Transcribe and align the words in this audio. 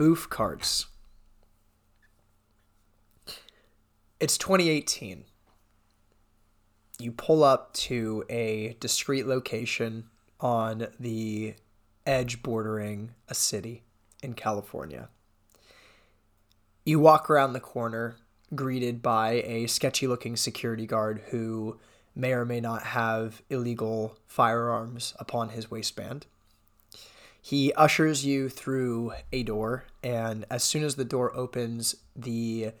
boof 0.00 0.30
carts. 0.30 0.86
It's 4.18 4.38
2018. 4.38 5.24
You 6.98 7.12
pull 7.12 7.44
up 7.44 7.74
to 7.74 8.24
a 8.30 8.78
discreet 8.80 9.26
location 9.26 10.04
on 10.40 10.86
the 10.98 11.52
edge 12.06 12.42
bordering 12.42 13.10
a 13.28 13.34
city 13.34 13.82
in 14.22 14.32
California. 14.32 15.10
You 16.86 16.98
walk 16.98 17.28
around 17.28 17.52
the 17.52 17.60
corner, 17.60 18.16
greeted 18.54 19.02
by 19.02 19.42
a 19.44 19.66
sketchy 19.66 20.06
looking 20.06 20.34
security 20.34 20.86
guard 20.86 21.24
who 21.28 21.78
may 22.16 22.32
or 22.32 22.46
may 22.46 22.62
not 22.62 22.84
have 22.84 23.42
illegal 23.50 24.16
firearms 24.26 25.12
upon 25.18 25.50
his 25.50 25.70
waistband. 25.70 26.24
He 27.42 27.72
ushers 27.72 28.24
you 28.24 28.48
through 28.48 29.12
a 29.32 29.42
door, 29.42 29.84
and 30.02 30.44
as 30.50 30.62
soon 30.62 30.84
as 30.84 30.96
the 30.96 31.04
door 31.04 31.34
opens, 31.36 31.96
the 32.14 32.72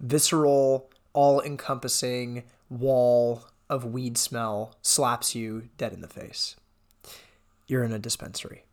visceral, 0.00 0.90
all 1.12 1.40
encompassing 1.40 2.44
wall 2.68 3.44
of 3.70 3.84
weed 3.84 4.18
smell 4.18 4.76
slaps 4.82 5.34
you 5.34 5.68
dead 5.76 5.92
in 5.92 6.00
the 6.00 6.08
face. 6.08 6.56
You're 7.66 7.84
in 7.84 7.92
a 7.92 7.98
dispensary. 7.98 8.64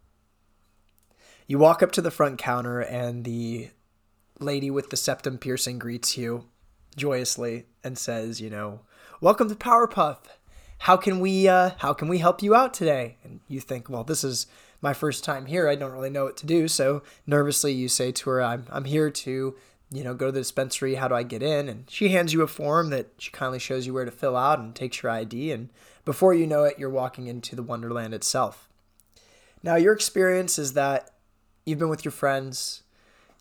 You 1.47 1.59
walk 1.59 1.83
up 1.83 1.91
to 1.93 2.01
the 2.01 2.11
front 2.11 2.39
counter, 2.39 2.79
and 2.79 3.23
the 3.23 3.69
lady 4.39 4.71
with 4.71 4.89
the 4.89 4.97
septum 4.97 5.37
piercing 5.37 5.79
greets 5.79 6.17
you 6.17 6.45
joyously 6.95 7.65
and 7.83 7.97
says, 7.97 8.41
you 8.41 8.49
know, 8.49 8.81
welcome 9.21 9.49
to 9.49 9.55
Powerpuff. 9.55 10.17
How 10.79 10.97
can 10.97 11.19
we 11.19 11.47
uh, 11.47 11.71
how 11.77 11.93
can 11.93 12.07
we 12.07 12.17
help 12.17 12.41
you 12.41 12.55
out 12.55 12.73
today? 12.73 13.17
And 13.23 13.39
you 13.47 13.59
think, 13.59 13.89
well, 13.89 14.03
this 14.03 14.23
is 14.23 14.47
my 14.85 14.93
first 14.93 15.23
time 15.23 15.47
here. 15.47 15.67
I 15.67 15.73
don't 15.73 15.93
really 15.93 16.11
know 16.11 16.25
what 16.25 16.37
to 16.37 16.45
do. 16.45 16.67
So 16.67 17.01
nervously, 17.25 17.73
you 17.73 17.89
say 17.89 18.11
to 18.11 18.29
her, 18.29 18.41
I'm 18.43 18.67
I'm 18.69 18.85
here 18.85 19.09
to 19.09 19.55
you 19.91 20.03
know 20.03 20.13
go 20.13 20.27
to 20.27 20.31
the 20.31 20.41
dispensary. 20.41 20.93
How 20.93 21.07
do 21.07 21.15
I 21.15 21.23
get 21.23 21.41
in? 21.41 21.67
And 21.67 21.89
she 21.89 22.09
hands 22.09 22.33
you 22.33 22.43
a 22.43 22.47
form 22.47 22.91
that 22.91 23.07
she 23.17 23.31
kindly 23.31 23.57
shows 23.57 23.87
you 23.87 23.95
where 23.95 24.05
to 24.05 24.11
fill 24.11 24.37
out 24.37 24.59
and 24.59 24.75
takes 24.75 25.01
your 25.01 25.11
ID. 25.11 25.51
And 25.51 25.69
before 26.05 26.35
you 26.35 26.45
know 26.45 26.65
it, 26.65 26.77
you're 26.77 26.91
walking 26.91 27.25
into 27.25 27.55
the 27.55 27.63
Wonderland 27.63 28.13
itself. 28.13 28.69
Now, 29.63 29.73
your 29.75 29.91
experience 29.91 30.59
is 30.59 30.73
that 30.73 31.09
you've 31.65 31.79
been 31.79 31.89
with 31.89 32.05
your 32.05 32.11
friends 32.11 32.83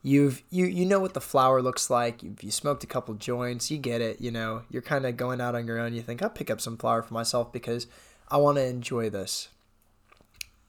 you've 0.07 0.43
you 0.51 0.67
you 0.67 0.85
know 0.85 1.01
what 1.01 1.15
the 1.15 1.21
flower 1.21 1.63
looks 1.63 1.89
like 1.89 2.23
you've 2.23 2.43
you 2.43 2.51
smoked 2.51 2.85
a 2.85 2.87
couple 2.87 3.15
joints 3.15 3.71
you 3.71 3.79
get 3.79 4.03
it 4.03 4.21
you 4.21 4.31
know 4.31 4.63
you're 4.71 4.83
kind 4.83 5.07
of 5.07 5.17
going 5.17 5.41
out 5.41 5.55
on 5.55 5.67
your 5.67 5.79
own 5.79 5.95
you 5.95 6.03
think 6.03 6.23
i'll 6.23 6.29
pick 6.29 6.51
up 6.51 6.61
some 6.61 6.77
flower 6.77 7.01
for 7.03 7.15
myself 7.15 7.51
because 7.51 7.87
i 8.29 8.37
want 8.37 8.59
to 8.59 8.63
enjoy 8.63 9.09
this 9.09 9.49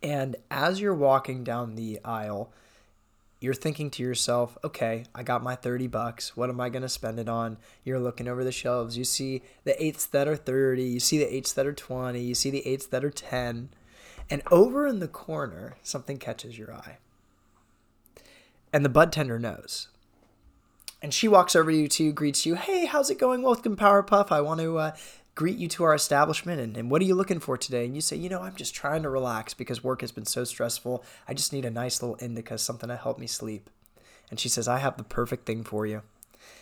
and 0.06 0.36
as 0.52 0.80
you're 0.80 0.94
walking 0.94 1.44
down 1.44 1.76
the 1.76 2.00
aisle 2.06 2.52
you're 3.40 3.54
thinking 3.54 3.90
to 3.90 4.04
yourself 4.04 4.58
okay 4.64 5.04
i 5.14 5.24
got 5.24 5.44
my 5.44 5.56
30 5.56 5.88
bucks 5.88 6.38
what 6.38 6.50
am 6.50 6.62
i 6.62 6.70
going 6.70 6.82
to 6.82 6.90
spend 6.90 7.20
it 7.20 7.28
on 7.28 7.58
you're 7.84 8.00
looking 8.00 8.28
over 8.28 8.44
the 8.44 8.52
shelves 8.52 8.98
you 8.98 9.04
see 9.04 9.42
the 9.64 9.84
eights 9.84 10.06
that 10.06 10.28
are 10.28 10.36
30 10.36 10.84
you 10.84 11.00
see 11.00 11.18
the 11.18 11.36
eights 11.36 11.52
that 11.52 11.66
are 11.66 11.74
20 11.74 12.22
you 12.22 12.36
see 12.36 12.50
the 12.50 12.66
eights 12.66 12.86
that 12.86 13.04
are 13.04 13.10
10 13.10 13.70
and 14.30 14.42
over 14.52 14.88
in 14.88 15.00
the 15.00 15.08
corner 15.08 15.76
something 15.82 16.18
catches 16.18 16.58
your 16.58 16.74
eye 16.74 16.98
and 18.76 18.84
the 18.84 18.90
bud 18.90 19.14
tender 19.14 19.40
knows. 19.40 19.88
And 21.02 21.14
she 21.14 21.30
walks 21.30 21.56
over 21.56 21.72
to 21.72 21.78
you 21.78 21.88
too, 21.88 22.12
greets 22.12 22.46
you. 22.46 22.56
Hey, 22.56 22.86
how's 22.86 23.10
it 23.10 23.18
going? 23.18 23.42
Welcome, 23.42 23.78
Powerpuff. 23.78 24.34
I 24.34 24.42
want 24.42 24.60
to 24.60 24.78
uh, 24.78 24.96
greet 25.36 25.58
you 25.58 25.68
to 25.68 25.84
our 25.84 25.94
establishment. 25.94 26.60
And, 26.60 26.78
and 26.78 26.90
what 26.90 27.02
are 27.02 27.06
you 27.06 27.16
looking 27.16 27.40
for 27.40 27.58
today? 27.58 27.86
And 27.86 27.94
you 27.94 28.02
say, 28.02 28.16
you 28.16 28.30
know, 28.30 28.42
I'm 28.42 28.56
just 28.56 28.74
trying 28.74 29.04
to 29.04 29.10
relax 29.10 29.54
because 29.54 29.84
work 29.84 30.02
has 30.02 30.12
been 30.12 30.26
so 30.26 30.44
stressful. 30.44 31.04
I 31.28 31.34
just 31.34 31.54
need 31.54 31.66
a 31.66 31.72
nice 31.72 32.02
little 32.02 32.16
indica, 32.16 32.58
something 32.58 32.90
to 32.90 32.96
help 32.96 33.20
me 33.20 33.28
sleep. 33.28 33.70
And 34.30 34.40
she 34.40 34.50
says, 34.50 34.68
I 34.68 34.80
have 34.80 34.98
the 34.98 35.04
perfect 35.04 35.46
thing 35.46 35.64
for 35.64 35.86
you. 35.86 36.02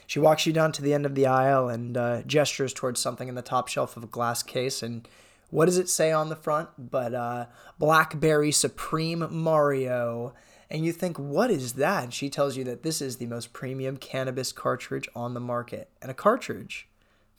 She 0.05 0.19
walks 0.19 0.45
you 0.45 0.53
down 0.53 0.71
to 0.73 0.81
the 0.81 0.93
end 0.93 1.05
of 1.05 1.15
the 1.15 1.27
aisle 1.27 1.69
and 1.69 1.95
uh, 1.95 2.21
gestures 2.23 2.73
towards 2.73 2.99
something 2.99 3.27
in 3.27 3.35
the 3.35 3.41
top 3.41 3.67
shelf 3.67 3.95
of 3.95 4.03
a 4.03 4.07
glass 4.07 4.43
case. 4.43 4.83
And 4.83 5.07
what 5.49 5.65
does 5.65 5.77
it 5.77 5.87
say 5.87 6.11
on 6.11 6.29
the 6.29 6.35
front? 6.35 6.69
But 6.77 7.13
uh, 7.13 7.45
Blackberry 7.79 8.51
Supreme 8.51 9.25
Mario 9.29 10.33
and 10.73 10.83
you 10.83 10.91
think, 10.91 11.19
what 11.19 11.51
is 11.51 11.73
that? 11.73 12.05
And 12.05 12.13
she 12.13 12.31
tells 12.31 12.57
you 12.57 12.63
that 12.63 12.81
this 12.81 12.99
is 12.99 13.17
the 13.17 13.27
most 13.27 13.53
premium 13.53 13.95
cannabis 13.97 14.51
cartridge 14.51 15.07
on 15.15 15.35
the 15.35 15.39
market. 15.39 15.89
And 16.01 16.09
a 16.09 16.15
cartridge? 16.15 16.87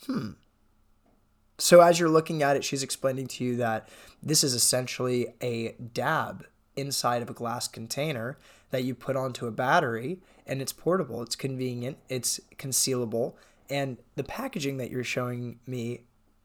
Hmm. 0.06 0.30
So 1.64 1.80
as 1.80 1.98
you're 1.98 2.10
looking 2.10 2.42
at 2.42 2.56
it, 2.56 2.62
she's 2.62 2.82
explaining 2.82 3.26
to 3.28 3.42
you 3.42 3.56
that 3.56 3.88
this 4.22 4.44
is 4.44 4.52
essentially 4.52 5.28
a 5.42 5.74
dab 5.94 6.44
inside 6.76 7.22
of 7.22 7.30
a 7.30 7.32
glass 7.32 7.68
container 7.68 8.36
that 8.68 8.84
you 8.84 8.94
put 8.94 9.16
onto 9.16 9.46
a 9.46 9.50
battery 9.50 10.18
and 10.46 10.60
it's 10.60 10.74
portable, 10.74 11.22
it's 11.22 11.34
convenient, 11.34 11.96
it's 12.10 12.38
concealable, 12.58 13.32
and 13.70 13.96
the 14.14 14.24
packaging 14.24 14.76
that 14.76 14.90
you're 14.90 15.02
showing 15.02 15.58
me 15.66 16.02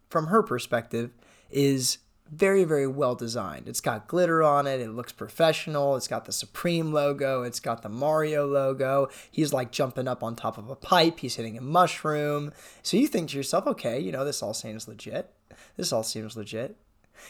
from 0.09 0.27
her 0.27 0.41
perspective 0.41 1.11
is 1.51 1.97
very 2.31 2.63
very 2.63 2.87
well 2.87 3.15
designed. 3.15 3.67
It's 3.67 3.81
got 3.81 4.07
glitter 4.07 4.43
on 4.43 4.67
it. 4.67 4.79
It 4.79 4.91
looks 4.91 5.11
professional. 5.11 5.95
It's 5.95 6.07
got 6.07 6.25
the 6.25 6.31
supreme 6.31 6.91
logo. 6.91 7.43
It's 7.43 7.59
got 7.59 7.81
the 7.81 7.89
mario 7.89 8.45
logo. 8.45 9.09
He's 9.29 9.53
like 9.53 9.71
jumping 9.71 10.07
up 10.07 10.23
on 10.23 10.35
top 10.35 10.57
of 10.57 10.69
a 10.69 10.75
pipe. 10.75 11.19
He's 11.19 11.35
hitting 11.35 11.57
a 11.57 11.61
mushroom. 11.61 12.51
So 12.83 12.97
you 12.97 13.07
think 13.07 13.29
to 13.29 13.37
yourself 13.37 13.67
okay 13.67 13.99
you 13.99 14.11
know 14.11 14.25
this 14.25 14.43
all 14.43 14.53
seems 14.53 14.87
legit. 14.87 15.33
This 15.77 15.91
all 15.91 16.03
seems 16.03 16.35
legit. 16.35 16.77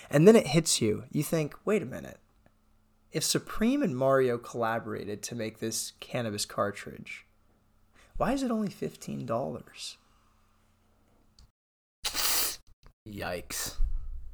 And 0.10 0.28
then 0.28 0.36
it 0.36 0.48
hits 0.48 0.82
you. 0.82 1.06
You 1.12 1.24
think 1.24 1.56
wait 1.66 1.82
a 1.82 1.86
minute. 1.86 2.20
If 3.12 3.24
supreme 3.24 3.82
and 3.82 3.98
mario 3.98 4.38
collaborated 4.38 5.24
to 5.24 5.36
make 5.36 5.60
this 5.60 5.94
cannabis 6.00 6.46
cartridge 6.46 7.26
why 8.20 8.34
is 8.34 8.44
it 8.44 8.52
only 8.52 8.68
$15 8.68 9.96
yikes 13.08 13.78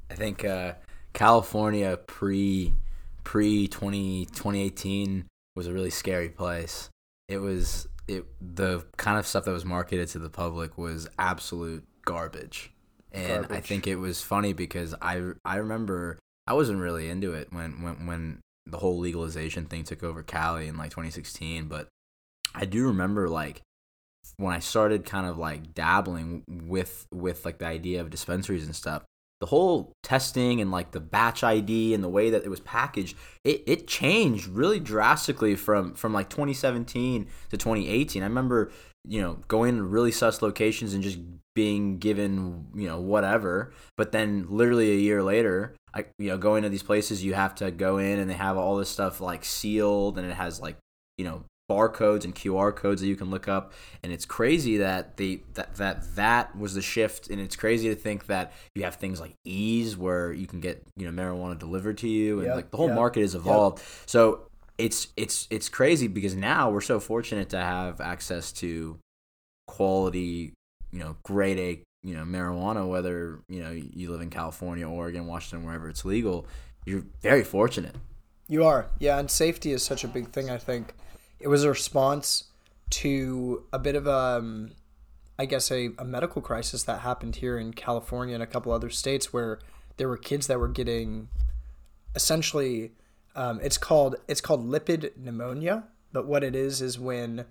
I 0.09 0.15
think 0.15 0.45
uh, 0.45 0.73
California 1.13 1.97
pre 2.07 2.73
pre 3.23 3.67
2018 3.67 5.25
was 5.55 5.67
a 5.67 5.73
really 5.73 5.89
scary 5.89 6.29
place. 6.29 6.89
It 7.27 7.37
was 7.37 7.87
it 8.07 8.25
the 8.39 8.85
kind 8.97 9.17
of 9.17 9.25
stuff 9.25 9.45
that 9.45 9.51
was 9.51 9.65
marketed 9.65 10.07
to 10.09 10.19
the 10.19 10.29
public 10.29 10.77
was 10.77 11.07
absolute 11.17 11.85
garbage. 12.05 12.71
And 13.11 13.41
garbage. 13.43 13.57
I 13.57 13.61
think 13.61 13.87
it 13.87 13.95
was 13.95 14.21
funny 14.21 14.53
because 14.53 14.93
I 15.01 15.31
I 15.43 15.57
remember 15.57 16.19
I 16.47 16.53
wasn't 16.53 16.79
really 16.79 17.09
into 17.09 17.33
it 17.33 17.51
when 17.51 17.81
when 17.81 18.05
when 18.05 18.39
the 18.67 18.77
whole 18.77 18.99
legalization 18.99 19.65
thing 19.65 19.83
took 19.83 20.03
over 20.03 20.23
Cali 20.23 20.67
in 20.67 20.77
like 20.77 20.89
2016, 20.89 21.67
but 21.67 21.87
I 22.53 22.65
do 22.65 22.87
remember 22.87 23.29
like 23.29 23.61
when 24.37 24.53
I 24.53 24.59
started 24.59 25.05
kind 25.05 25.27
of 25.27 25.37
like 25.37 25.73
dabbling 25.73 26.43
with 26.47 27.05
with 27.11 27.45
like 27.45 27.59
the 27.59 27.67
idea 27.67 28.01
of 28.01 28.09
dispensaries 28.09 28.65
and 28.65 28.75
stuff, 28.75 29.03
the 29.39 29.47
whole 29.47 29.91
testing 30.01 30.61
and 30.61 30.71
like 30.71 30.91
the 30.91 30.99
batch 30.99 31.43
ID 31.43 31.93
and 31.93 32.03
the 32.03 32.09
way 32.09 32.29
that 32.29 32.43
it 32.43 32.49
was 32.49 32.59
packaged, 32.61 33.17
it, 33.43 33.63
it 33.67 33.87
changed 33.87 34.47
really 34.47 34.79
drastically 34.79 35.55
from 35.55 35.93
from 35.93 36.13
like 36.13 36.29
2017 36.29 37.27
to 37.49 37.57
2018. 37.57 38.23
I 38.23 38.25
remember, 38.25 38.71
you 39.07 39.21
know, 39.21 39.39
going 39.47 39.77
to 39.77 39.83
really 39.83 40.11
sus 40.11 40.41
locations 40.41 40.93
and 40.93 41.03
just 41.03 41.19
being 41.53 41.97
given, 41.97 42.67
you 42.75 42.87
know, 42.87 42.99
whatever. 42.99 43.73
But 43.97 44.11
then 44.11 44.45
literally 44.49 44.91
a 44.91 44.99
year 44.99 45.21
later, 45.21 45.75
I 45.93 46.05
you 46.17 46.29
know, 46.29 46.37
going 46.37 46.63
to 46.63 46.69
these 46.69 46.83
places 46.83 47.23
you 47.23 47.33
have 47.33 47.55
to 47.55 47.71
go 47.71 47.97
in 47.97 48.19
and 48.19 48.29
they 48.29 48.35
have 48.35 48.57
all 48.57 48.77
this 48.77 48.89
stuff 48.89 49.21
like 49.21 49.43
sealed 49.43 50.17
and 50.17 50.29
it 50.29 50.33
has 50.33 50.59
like, 50.61 50.77
you 51.17 51.25
know, 51.25 51.43
barcodes 51.69 52.23
and 52.23 52.35
QR 52.35 52.75
codes 52.75 53.01
that 53.01 53.07
you 53.07 53.15
can 53.15 53.29
look 53.29 53.47
up. 53.47 53.73
And 54.03 54.11
it's 54.11 54.25
crazy 54.25 54.77
that 54.77 55.17
the 55.17 55.41
that 55.55 55.75
that 55.75 56.15
that 56.15 56.57
was 56.57 56.73
the 56.75 56.81
shift. 56.81 57.29
And 57.29 57.39
it's 57.39 57.55
crazy 57.55 57.89
to 57.89 57.95
think 57.95 58.27
that 58.27 58.53
you 58.75 58.83
have 58.83 58.95
things 58.95 59.19
like 59.19 59.35
Eaze 59.43 59.97
where 59.97 60.31
you 60.31 60.47
can 60.47 60.59
get 60.59 60.83
you 60.95 61.09
know 61.09 61.23
marijuana 61.23 61.57
delivered 61.57 61.97
to 61.99 62.07
you 62.07 62.39
and 62.39 62.47
yep, 62.47 62.55
like 62.55 62.71
the 62.71 62.77
whole 62.77 62.87
yep, 62.87 62.95
market 62.95 63.21
has 63.21 63.35
evolved. 63.35 63.79
Yep. 63.79 63.87
so 64.05 64.47
it's 64.77 65.07
it's 65.15 65.47
it's 65.49 65.69
crazy 65.69 66.07
because 66.07 66.35
now 66.35 66.69
we're 66.69 66.81
so 66.81 66.99
fortunate 66.99 67.49
to 67.49 67.57
have 67.57 68.01
access 68.01 68.51
to 68.51 68.99
quality 69.67 70.53
you 70.91 70.99
know 70.99 71.15
grade 71.23 71.57
A 71.57 71.81
you 72.03 72.15
know 72.15 72.23
marijuana 72.23 72.87
whether 72.87 73.39
you 73.47 73.63
know 73.63 73.71
you 73.71 74.11
live 74.11 74.21
in 74.21 74.29
California 74.29 74.87
Oregon 74.87 75.27
Washington 75.27 75.65
wherever 75.65 75.89
it's 75.89 76.05
legal. 76.05 76.45
You're 76.85 77.05
very 77.21 77.43
fortunate. 77.43 77.95
You 78.47 78.63
are. 78.63 78.87
Yeah 78.99 79.17
and 79.17 79.31
safety 79.31 79.71
is 79.71 79.81
such 79.81 80.03
a 80.03 80.07
big 80.07 80.29
thing 80.29 80.49
I 80.49 80.57
think 80.57 80.93
it 81.45 81.47
was 81.47 81.63
a 81.63 81.69
response 81.69 82.45
to 82.89 83.65
a 83.71 83.77
bit 83.77 83.93
of 83.95 84.07
a, 84.07 84.39
um, 84.39 84.71
I 85.37 85.45
guess 85.45 85.71
a, 85.71 85.91
a 85.99 86.03
medical 86.03 86.41
crisis 86.41 86.81
that 86.83 87.01
happened 87.01 87.35
here 87.35 87.59
in 87.59 87.71
California 87.71 88.33
and 88.33 88.41
a 88.41 88.47
couple 88.47 88.71
other 88.71 88.89
states 88.89 89.31
where 89.31 89.59
there 89.97 90.09
were 90.09 90.17
kids 90.17 90.47
that 90.47 90.59
were 90.59 90.67
getting 90.67 91.27
essentially 92.15 92.93
um, 93.35 93.59
it's 93.61 93.77
called 93.77 94.15
it's 94.27 94.41
called 94.41 94.67
lipid 94.67 95.15
pneumonia 95.17 95.83
but 96.11 96.25
what 96.25 96.43
it 96.43 96.55
is 96.55 96.81
is 96.81 96.97
when 96.97 97.45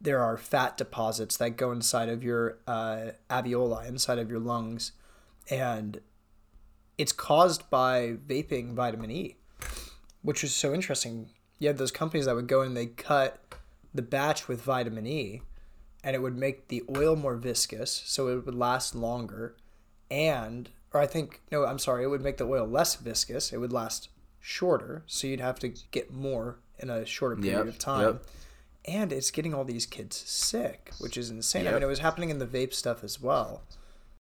there 0.00 0.20
are 0.20 0.36
fat 0.36 0.76
deposits 0.76 1.36
that 1.36 1.50
go 1.50 1.70
inside 1.70 2.08
of 2.08 2.24
your 2.24 2.58
uh, 2.66 3.10
alveoli 3.30 3.86
inside 3.86 4.18
of 4.18 4.28
your 4.28 4.40
lungs 4.40 4.90
and 5.50 6.00
it's 6.98 7.12
caused 7.12 7.70
by 7.70 8.16
vaping 8.26 8.74
vitamin 8.74 9.10
e 9.10 9.36
which 10.22 10.42
is 10.42 10.52
so 10.52 10.74
interesting 10.74 11.28
you 11.58 11.68
had 11.68 11.78
those 11.78 11.90
companies 11.92 12.26
that 12.26 12.34
would 12.34 12.48
go 12.48 12.60
and 12.62 12.76
they 12.76 12.86
cut 12.86 13.38
the 13.94 14.02
batch 14.02 14.46
with 14.48 14.60
vitamin 14.62 15.06
E, 15.06 15.42
and 16.04 16.14
it 16.14 16.20
would 16.20 16.36
make 16.36 16.68
the 16.68 16.82
oil 16.96 17.16
more 17.16 17.36
viscous, 17.36 18.02
so 18.04 18.28
it 18.28 18.44
would 18.46 18.54
last 18.54 18.94
longer, 18.94 19.56
and 20.10 20.68
or 20.92 21.00
I 21.00 21.06
think 21.06 21.42
no, 21.50 21.64
I'm 21.64 21.78
sorry, 21.78 22.04
it 22.04 22.08
would 22.08 22.22
make 22.22 22.36
the 22.36 22.44
oil 22.46 22.66
less 22.66 22.94
viscous. 22.96 23.52
It 23.52 23.58
would 23.58 23.72
last 23.72 24.08
shorter, 24.40 25.02
so 25.06 25.26
you'd 25.26 25.40
have 25.40 25.58
to 25.60 25.68
get 25.90 26.12
more 26.12 26.58
in 26.78 26.90
a 26.90 27.04
shorter 27.04 27.36
period 27.36 27.58
Yep, 27.58 27.66
of 27.68 27.78
time. 27.78 28.02
yep. 28.06 28.24
And 28.84 29.12
it's 29.12 29.32
getting 29.32 29.52
all 29.52 29.64
these 29.64 29.84
kids 29.86 30.16
sick, 30.16 30.92
which 30.98 31.16
is 31.16 31.28
insane. 31.30 31.66
I 31.66 31.72
mean, 31.72 31.82
it 31.82 31.86
was 31.86 31.98
happening 31.98 32.30
in 32.30 32.38
the 32.38 32.46
vape 32.46 32.72
stuff 32.72 33.02
as 33.02 33.20
well. 33.20 33.62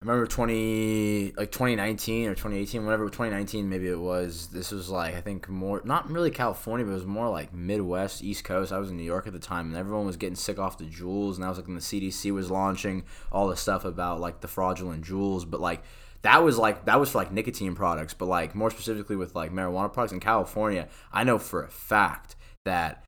I 0.02 0.04
remember 0.04 0.26
twenty 0.26 1.32
like 1.38 1.50
twenty 1.50 1.74
nineteen 1.74 2.28
or 2.28 2.34
twenty 2.34 2.58
eighteen, 2.58 2.84
whatever 2.84 3.08
twenty 3.08 3.30
nineteen 3.30 3.70
maybe 3.70 3.88
it 3.88 3.98
was. 3.98 4.48
This 4.48 4.70
was 4.70 4.90
like 4.90 5.14
I 5.14 5.22
think 5.22 5.48
more 5.48 5.80
not 5.84 6.10
really 6.10 6.30
California, 6.30 6.84
but 6.84 6.92
it 6.92 6.96
was 6.96 7.06
more 7.06 7.30
like 7.30 7.54
Midwest, 7.54 8.22
East 8.22 8.44
Coast. 8.44 8.72
I 8.72 8.78
was 8.78 8.90
in 8.90 8.98
New 8.98 9.04
York 9.04 9.26
at 9.26 9.32
the 9.32 9.38
time, 9.38 9.68
and 9.68 9.76
everyone 9.76 10.04
was 10.04 10.18
getting 10.18 10.36
sick 10.36 10.58
off 10.58 10.76
the 10.76 10.84
Juuls, 10.84 11.36
and 11.36 11.44
I 11.44 11.48
was 11.48 11.56
like 11.56 11.66
when 11.66 11.76
the 11.76 11.80
CDC 11.80 12.30
was 12.30 12.50
launching 12.50 13.04
all 13.32 13.48
the 13.48 13.56
stuff 13.56 13.86
about 13.86 14.20
like 14.20 14.42
the 14.42 14.48
fraudulent 14.48 15.04
Juuls, 15.04 15.48
but 15.50 15.60
like. 15.60 15.82
That 16.22 16.42
was 16.42 16.58
like 16.58 16.86
that 16.86 16.98
was 16.98 17.10
for 17.10 17.18
like 17.18 17.30
nicotine 17.30 17.76
products, 17.76 18.12
but 18.12 18.26
like 18.26 18.52
more 18.52 18.70
specifically 18.70 19.14
with 19.14 19.36
like 19.36 19.52
marijuana 19.52 19.92
products 19.92 20.12
in 20.12 20.18
California, 20.18 20.88
I 21.12 21.22
know 21.22 21.38
for 21.38 21.62
a 21.62 21.68
fact 21.68 22.34
that 22.64 23.04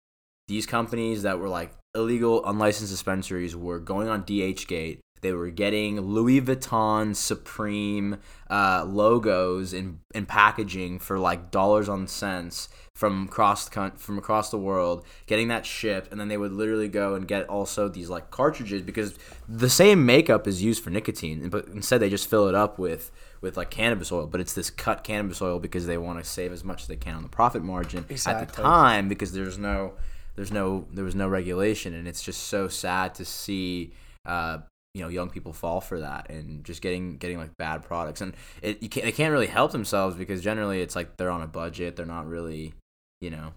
these 0.47 0.67
companies 0.67 1.23
that 1.23 1.41
were 1.41 1.49
like 1.49 1.73
illegal 1.97 2.45
unlicensed 2.45 2.93
dispensaries 2.93 3.57
were 3.57 3.81
going 3.81 4.09
on 4.09 4.23
DHgate. 4.23 5.01
They 5.21 5.33
were 5.33 5.51
getting 5.51 6.01
Louis 6.01 6.41
Vuitton 6.41 7.15
Supreme 7.15 8.19
uh, 8.51 8.85
logos 8.87 9.73
and 9.73 10.01
in, 10.15 10.21
in 10.21 10.27
packaging 10.27 10.99
for 10.99 11.19
like 11.19 11.51
dollars 11.51 11.89
on 11.89 12.07
cents 12.07 12.69
from 12.95 13.25
across 13.29 13.69
the 13.69 13.93
from 13.97 14.19
across 14.19 14.51
the 14.51 14.59
world, 14.59 15.05
getting 15.27 15.49
that 15.49 15.65
shipped, 15.65 16.11
and 16.11 16.21
then 16.21 16.29
they 16.29 16.37
would 16.37 16.53
literally 16.53 16.89
go 16.89 17.15
and 17.15 17.29
get 17.29 17.49
also 17.49 17.89
these 17.89 18.09
like 18.09 18.31
cartridges 18.31 18.83
because 18.83 19.17
the 19.49 19.71
same 19.71 20.05
makeup 20.05 20.49
is 20.49 20.63
used 20.63 20.83
for 20.83 20.91
nicotine, 20.91 21.49
but 21.49 21.69
instead 21.69 21.99
they 21.99 22.11
just 22.11 22.29
fill 22.29 22.49
it 22.49 22.55
up 22.55 22.79
with 22.79 23.13
with 23.41 23.57
like 23.57 23.71
cannabis 23.71 24.11
oil, 24.11 24.27
but 24.27 24.41
it's 24.41 24.53
this 24.53 24.69
cut 24.69 25.05
cannabis 25.05 25.41
oil 25.41 25.61
because 25.61 25.87
they 25.87 25.97
want 25.97 26.19
to 26.19 26.29
save 26.29 26.53
as 26.53 26.65
much 26.65 26.83
as 26.83 26.89
they 26.89 26.97
can 26.97 27.15
on 27.15 27.23
the 27.23 27.29
profit 27.29 27.63
margin 27.63 28.05
at 28.27 28.49
the 28.49 28.53
time 28.53 29.09
because 29.09 29.33
there's 29.33 29.59
no 29.59 29.95
there's 30.35 30.53
no 30.53 30.87
there 30.93 31.05
was 31.05 31.15
no 31.15 31.29
regulation 31.29 31.95
and 31.95 32.07
it's 32.07 32.23
just 32.23 32.45
so 32.45 32.69
sad 32.69 33.15
to 33.15 33.25
see 33.25 33.93
uh 34.25 34.59
you 34.99 35.05
know 35.05 35.09
young 35.09 35.31
people 35.31 35.53
fall 35.53 35.81
for 35.81 36.01
that 36.01 36.29
and 36.29 36.65
just 36.65 36.83
getting 36.83 37.17
getting 37.19 37.39
like 37.39 37.57
bad 37.57 37.85
products 37.85 38.21
and 38.21 38.35
it 38.63 38.83
you 38.83 38.89
can't 38.89 39.07
they 39.07 39.13
can't 39.13 39.33
really 39.33 39.47
help 39.47 39.71
themselves 39.71 40.17
because 40.17 40.43
generally 40.43 40.83
it's 40.83 40.97
like 40.97 41.17
they're 41.17 41.31
on 41.31 41.41
a 41.41 41.47
budget 41.47 41.95
they're 41.95 42.05
not 42.05 42.27
really 42.27 42.75
you 43.21 43.31
know 43.31 43.53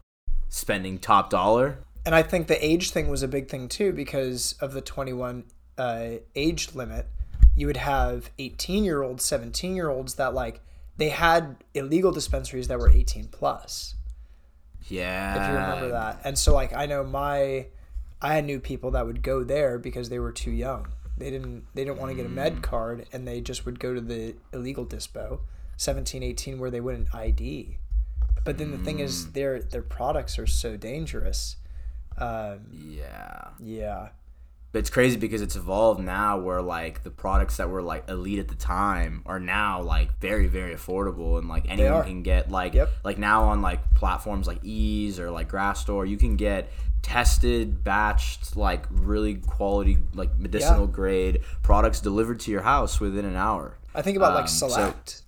spending 0.50 1.00
top 1.00 1.30
dollar 1.30 1.80
And 2.06 2.14
I 2.14 2.24
think 2.24 2.48
the 2.48 2.64
age 2.64 2.92
thing 2.92 3.10
was 3.10 3.24
a 3.24 3.28
big 3.28 3.48
thing 3.48 3.68
too 3.68 3.94
because 3.94 4.54
of 4.60 4.74
the 4.74 4.82
21 4.82 5.46
uh, 5.78 6.10
age 6.36 6.74
limit. 6.74 7.08
You 7.56 7.68
would 7.68 7.78
have 7.78 8.30
18 8.40 8.84
year 8.84 9.02
olds, 9.04 9.24
17 9.24 9.76
year 9.76 9.90
olds 9.90 10.16
that 10.16 10.34
like 10.34 10.62
they 10.98 11.10
had 11.10 11.58
illegal 11.74 12.12
dispensaries 12.12 12.68
that 12.68 12.80
were 12.80 12.90
18 12.90 13.28
plus. 13.28 13.96
yeah 14.90 15.36
if 15.36 15.48
you 15.48 15.54
remember 15.54 15.92
that. 15.92 16.22
And 16.24 16.38
so 16.38 16.54
like 16.54 16.74
I 16.74 16.86
know 16.86 17.04
my 17.04 17.68
I 18.22 18.42
knew 18.42 18.60
people 18.60 18.92
that 18.92 19.06
would 19.06 19.24
go 19.24 19.44
there 19.44 19.80
because 19.80 20.10
they 20.10 20.20
were 20.20 20.32
too 20.32 20.52
young. 20.52 20.88
They 21.22 21.30
didn't 21.32 21.64
they 21.76 21.84
didn't 21.86 22.00
want 22.00 22.12
to 22.12 22.16
get 22.16 22.26
a 22.26 22.30
Mm. 22.30 22.34
med 22.34 22.62
card 22.64 23.08
and 23.14 23.28
they 23.28 23.40
just 23.42 23.66
would 23.66 23.80
go 23.80 23.94
to 23.94 24.02
the 24.02 24.36
illegal 24.52 24.86
dispo 24.86 25.40
17 25.78 26.24
18 26.24 26.60
where 26.60 26.70
they 26.72 26.82
wouldn't 26.82 27.14
ID. 27.16 27.78
But 28.44 28.58
then 28.58 28.72
the 28.72 28.78
thing 28.80 28.98
Mm. 28.98 29.02
is 29.08 29.32
their 29.34 29.62
their 29.62 29.82
products 29.84 30.38
are 30.40 30.48
so 30.48 30.76
dangerous. 30.78 31.58
Um, 32.18 32.60
yeah 32.72 33.50
yeah. 33.60 34.10
But 34.74 34.80
it's 34.80 34.90
crazy 34.90 35.18
because 35.18 35.42
it's 35.42 35.58
evolved 35.58 36.00
now 36.02 36.38
where 36.40 36.62
like 36.62 37.04
the 37.04 37.10
products 37.10 37.58
that 37.58 37.70
were 37.70 37.82
like 37.82 38.10
elite 38.10 38.40
at 38.40 38.48
the 38.48 38.56
time 38.56 39.22
are 39.26 39.40
now 39.40 39.82
like 39.82 40.18
very 40.20 40.48
very 40.48 40.74
affordable 40.74 41.38
and 41.38 41.50
like 41.50 41.66
anyone 41.70 42.04
can 42.06 42.24
get 42.24 42.50
like 42.50 42.74
Yep. 42.74 42.90
like 43.04 43.18
now 43.18 43.44
on 43.46 43.62
like 43.62 43.94
platforms 43.96 44.48
like 44.48 44.60
Eaze 44.64 45.20
or 45.20 45.30
like 45.30 45.50
Grassdoor 45.50 46.06
you 46.06 46.16
can 46.18 46.38
get 46.38 46.72
tested 47.02 47.84
batched 47.84 48.56
like 48.56 48.86
really 48.90 49.36
quality 49.36 49.98
like 50.14 50.38
medicinal 50.40 50.88
grade 50.88 51.42
products 51.64 52.00
delivered 52.00 52.40
to 52.40 52.52
your 52.52 52.62
house 52.62 53.00
within 53.02 53.26
an 53.26 53.36
hour 53.36 53.78
I 53.94 54.02
think 54.02 54.16
about 54.16 54.30
Um, 54.32 54.36
like 54.36 54.48
so- 54.48 54.70
Select. 54.70 55.24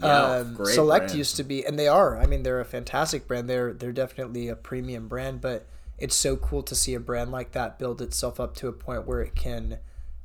Yeah, 0.00 0.22
um, 0.36 0.54
great 0.54 0.74
Select 0.76 1.06
brand. 1.08 1.18
used 1.18 1.36
to 1.36 1.42
be, 1.42 1.66
and 1.66 1.76
they 1.76 1.88
are. 1.88 2.16
I 2.16 2.26
mean, 2.26 2.44
they're 2.44 2.60
a 2.60 2.64
fantastic 2.64 3.26
brand. 3.26 3.50
They're 3.50 3.72
they're 3.74 3.90
definitely 3.92 4.46
a 4.48 4.54
premium 4.54 5.08
brand, 5.08 5.40
but 5.40 5.66
it's 5.98 6.14
so 6.14 6.36
cool 6.36 6.62
to 6.62 6.74
see 6.74 6.94
a 6.94 7.00
brand 7.00 7.30
like 7.32 7.52
that 7.52 7.78
build 7.78 8.00
itself 8.00 8.38
up 8.38 8.54
to 8.56 8.68
a 8.68 8.72
point 8.72 9.06
where 9.06 9.20
it 9.20 9.34
can 9.34 9.78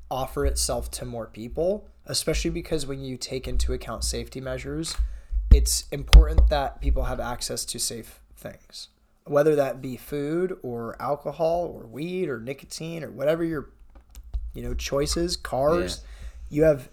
offer 0.09 0.45
itself 0.45 0.91
to 0.91 1.05
more 1.05 1.25
people. 1.25 1.89
Especially 2.05 2.51
because 2.51 2.85
when 2.85 3.01
you 3.01 3.15
take 3.15 3.47
into 3.47 3.71
account 3.71 4.03
safety 4.03 4.41
measures, 4.41 4.95
it's 5.53 5.85
important 5.89 6.49
that 6.49 6.81
people 6.81 7.05
have 7.05 7.19
access 7.19 7.63
to 7.63 7.79
safe 7.79 8.19
things, 8.35 8.89
whether 9.23 9.55
that 9.55 9.81
be 9.81 9.95
food 9.95 10.57
or 10.63 11.01
alcohol 11.01 11.73
or 11.73 11.87
weed 11.87 12.27
or 12.27 12.41
nicotine 12.41 13.03
or 13.03 13.09
whatever 13.09 13.43
your 13.43 13.69
you 14.53 14.61
know 14.61 14.73
choices. 14.73 15.37
Cars, 15.37 16.01
you 16.49 16.63
have 16.63 16.89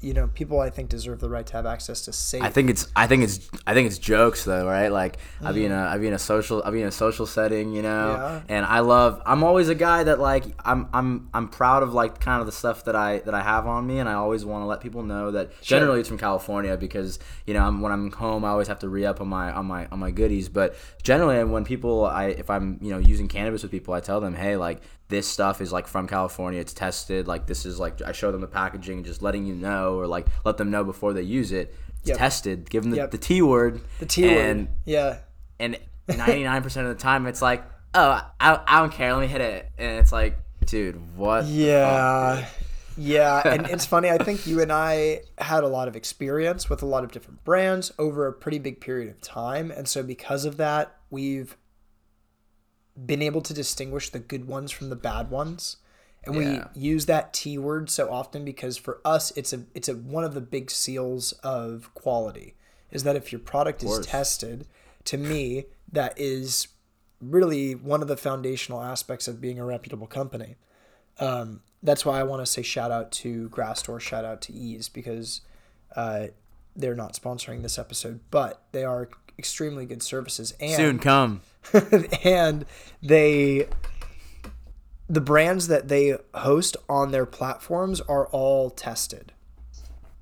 you 0.00 0.14
know, 0.14 0.28
people 0.28 0.60
I 0.60 0.70
think 0.70 0.88
deserve 0.88 1.20
the 1.20 1.28
right 1.28 1.46
to 1.46 1.52
have 1.52 1.66
access 1.66 2.02
to 2.02 2.12
safe. 2.12 2.42
I 2.42 2.48
think 2.48 2.70
it's 2.70 2.86
I 2.96 3.06
think 3.06 3.22
it's 3.22 3.50
I 3.66 3.74
think 3.74 3.86
it's 3.86 3.98
jokes 3.98 4.44
though, 4.44 4.66
right? 4.66 4.88
Like 4.88 5.18
I'll 5.42 5.52
be 5.52 5.66
in 5.66 5.72
a 5.72 5.76
I'll 5.76 5.98
be 5.98 6.06
in 6.06 6.14
a 6.14 6.18
social 6.18 6.62
I'll 6.64 6.72
be 6.72 6.80
in 6.80 6.88
a 6.88 6.92
social 6.92 7.26
setting, 7.26 7.72
you 7.74 7.82
know. 7.82 8.12
Yeah. 8.12 8.42
And 8.48 8.64
I 8.64 8.80
love 8.80 9.20
I'm 9.26 9.44
always 9.44 9.68
a 9.68 9.74
guy 9.74 10.02
that 10.04 10.18
like 10.18 10.44
I'm 10.64 10.88
I'm 10.94 11.28
I'm 11.34 11.48
proud 11.48 11.82
of 11.82 11.92
like 11.92 12.18
kind 12.18 12.40
of 12.40 12.46
the 12.46 12.52
stuff 12.52 12.84
that 12.84 12.96
I 12.96 13.18
that 13.20 13.34
I 13.34 13.42
have 13.42 13.66
on 13.66 13.86
me 13.86 13.98
and 13.98 14.08
I 14.08 14.14
always 14.14 14.44
want 14.44 14.62
to 14.62 14.66
let 14.66 14.80
people 14.80 15.02
know 15.02 15.32
that 15.32 15.60
generally 15.60 16.00
it's 16.00 16.08
from 16.08 16.18
California 16.18 16.78
because, 16.78 17.18
you 17.46 17.52
know, 17.52 17.62
I'm, 17.62 17.82
when 17.82 17.92
I'm 17.92 18.10
home 18.10 18.44
I 18.44 18.48
always 18.48 18.68
have 18.68 18.78
to 18.80 18.88
re-up 18.88 19.20
on 19.20 19.28
my 19.28 19.52
on 19.52 19.66
my 19.66 19.86
on 19.88 19.98
my 19.98 20.10
goodies, 20.10 20.48
but 20.48 20.76
generally 21.02 21.44
when 21.44 21.64
people 21.64 22.06
I 22.06 22.28
if 22.28 22.48
I'm, 22.48 22.78
you 22.80 22.90
know, 22.90 22.98
using 22.98 23.28
cannabis 23.28 23.62
with 23.62 23.70
people, 23.70 23.92
I 23.92 24.00
tell 24.00 24.20
them, 24.20 24.34
"Hey, 24.34 24.56
like 24.56 24.80
this 25.10 25.28
stuff 25.28 25.60
is 25.60 25.70
like 25.72 25.86
from 25.86 26.06
California. 26.08 26.60
It's 26.60 26.72
tested. 26.72 27.28
Like 27.28 27.46
this 27.46 27.66
is 27.66 27.78
like 27.78 28.00
I 28.02 28.12
show 28.12 28.32
them 28.32 28.40
the 28.40 28.46
packaging 28.46 28.98
and 28.98 29.04
just 29.06 29.20
letting 29.22 29.44
you 29.44 29.54
know 29.54 29.94
or 29.98 30.06
like 30.06 30.26
let 30.44 30.56
them 30.56 30.70
know 30.70 30.82
before 30.84 31.12
they 31.12 31.22
use 31.22 31.52
it. 31.52 31.74
It's 32.00 32.08
Yep. 32.08 32.18
tested. 32.18 32.70
Give 32.70 32.82
them 32.82 32.92
the, 32.92 32.96
Yep. 32.98 33.10
the 33.10 33.18
T 33.18 33.42
word. 33.42 33.80
the 33.98 34.06
T 34.06 34.22
word. 34.34 34.68
Yeah. 34.86 35.18
and 35.58 35.78
99% 36.08 36.64
of 36.82 36.88
the 36.88 36.94
time 36.94 37.26
it's 37.26 37.42
like, 37.42 37.62
"Oh, 37.94 38.26
I, 38.40 38.58
I 38.66 38.80
don't 38.80 38.92
care. 38.92 39.12
Let 39.12 39.20
me 39.20 39.26
hit 39.26 39.40
it." 39.42 39.70
And 39.78 39.98
it's 39.98 40.10
like, 40.12 40.38
"Dude, 40.64 41.16
what?" 41.16 41.44
Yeah. 41.44 42.36
fuck, 42.40 42.50
Yeah, 42.96 43.42
and 43.48 43.66
it's 43.68 43.84
funny. 43.86 44.10
I 44.10 44.18
think 44.18 44.46
you 44.46 44.60
and 44.62 44.72
I 44.72 45.20
had 45.38 45.62
a 45.62 45.68
lot 45.68 45.86
of 45.88 45.94
experience 45.96 46.68
with 46.70 46.82
a 46.82 46.86
lot 46.86 47.04
of 47.04 47.12
different 47.12 47.44
brands 47.44 47.92
over 47.98 48.26
a 48.26 48.32
pretty 48.32 48.58
big 48.58 48.80
period 48.80 49.08
of 49.10 49.20
time, 49.20 49.70
and 49.70 49.86
so 49.86 50.02
because 50.02 50.44
of 50.44 50.56
that, 50.56 50.96
we've 51.10 51.56
been 53.06 53.22
able 53.22 53.40
to 53.42 53.54
distinguish 53.54 54.10
the 54.10 54.18
good 54.18 54.46
ones 54.46 54.70
from 54.70 54.90
the 54.90 54.96
bad 54.96 55.30
ones. 55.30 55.76
And 56.24 56.34
Yeah. 56.34 56.68
we 56.74 56.80
use 56.80 57.06
that 57.06 57.32
T 57.32 57.56
word 57.56 57.88
so 57.88 58.10
often 58.12 58.44
because 58.44 58.76
for 58.76 59.00
us 59.04 59.32
it's 59.36 59.52
a 59.52 59.64
it's 59.74 59.88
a 59.88 59.94
one 59.94 60.24
of 60.24 60.34
the 60.34 60.40
big 60.40 60.70
seals 60.70 61.32
of 61.42 61.92
quality 61.94 62.56
is 62.90 63.04
that 63.04 63.16
if 63.16 63.32
your 63.32 63.38
product 63.38 63.82
is 63.82 64.04
tested, 64.06 64.66
to 65.04 65.16
me 65.16 65.66
that 65.92 66.12
is 66.18 66.68
really 67.20 67.74
one 67.74 68.02
of 68.02 68.08
the 68.08 68.16
foundational 68.16 68.82
aspects 68.82 69.28
of 69.28 69.40
being 69.40 69.58
a 69.58 69.64
reputable 69.64 70.06
company. 70.06 70.56
Um, 71.18 71.62
that's 71.82 72.04
why 72.04 72.20
I 72.20 72.22
want 72.22 72.42
to 72.42 72.46
say 72.46 72.62
shout 72.62 72.90
out 72.90 73.12
to 73.12 73.48
Grassdoor, 73.48 74.00
shout 74.00 74.24
out 74.24 74.40
to 74.42 74.52
Eaze 74.52 74.88
because 74.88 75.40
uh, 75.96 76.28
they're 76.76 76.94
not 76.94 77.14
sponsoring 77.14 77.62
this 77.62 77.78
episode, 77.78 78.20
but 78.30 78.62
they 78.72 78.84
are 78.84 79.08
extremely 79.40 79.86
good 79.86 80.02
services 80.02 80.54
and 80.60 80.76
Soon 80.76 80.98
come. 81.00 81.40
and 82.24 82.64
they 83.02 83.66
the 85.08 85.20
brands 85.20 85.66
that 85.66 85.88
they 85.88 86.16
host 86.34 86.76
on 86.88 87.10
their 87.10 87.26
platforms 87.26 88.00
are 88.02 88.26
all 88.28 88.70
tested. 88.70 89.32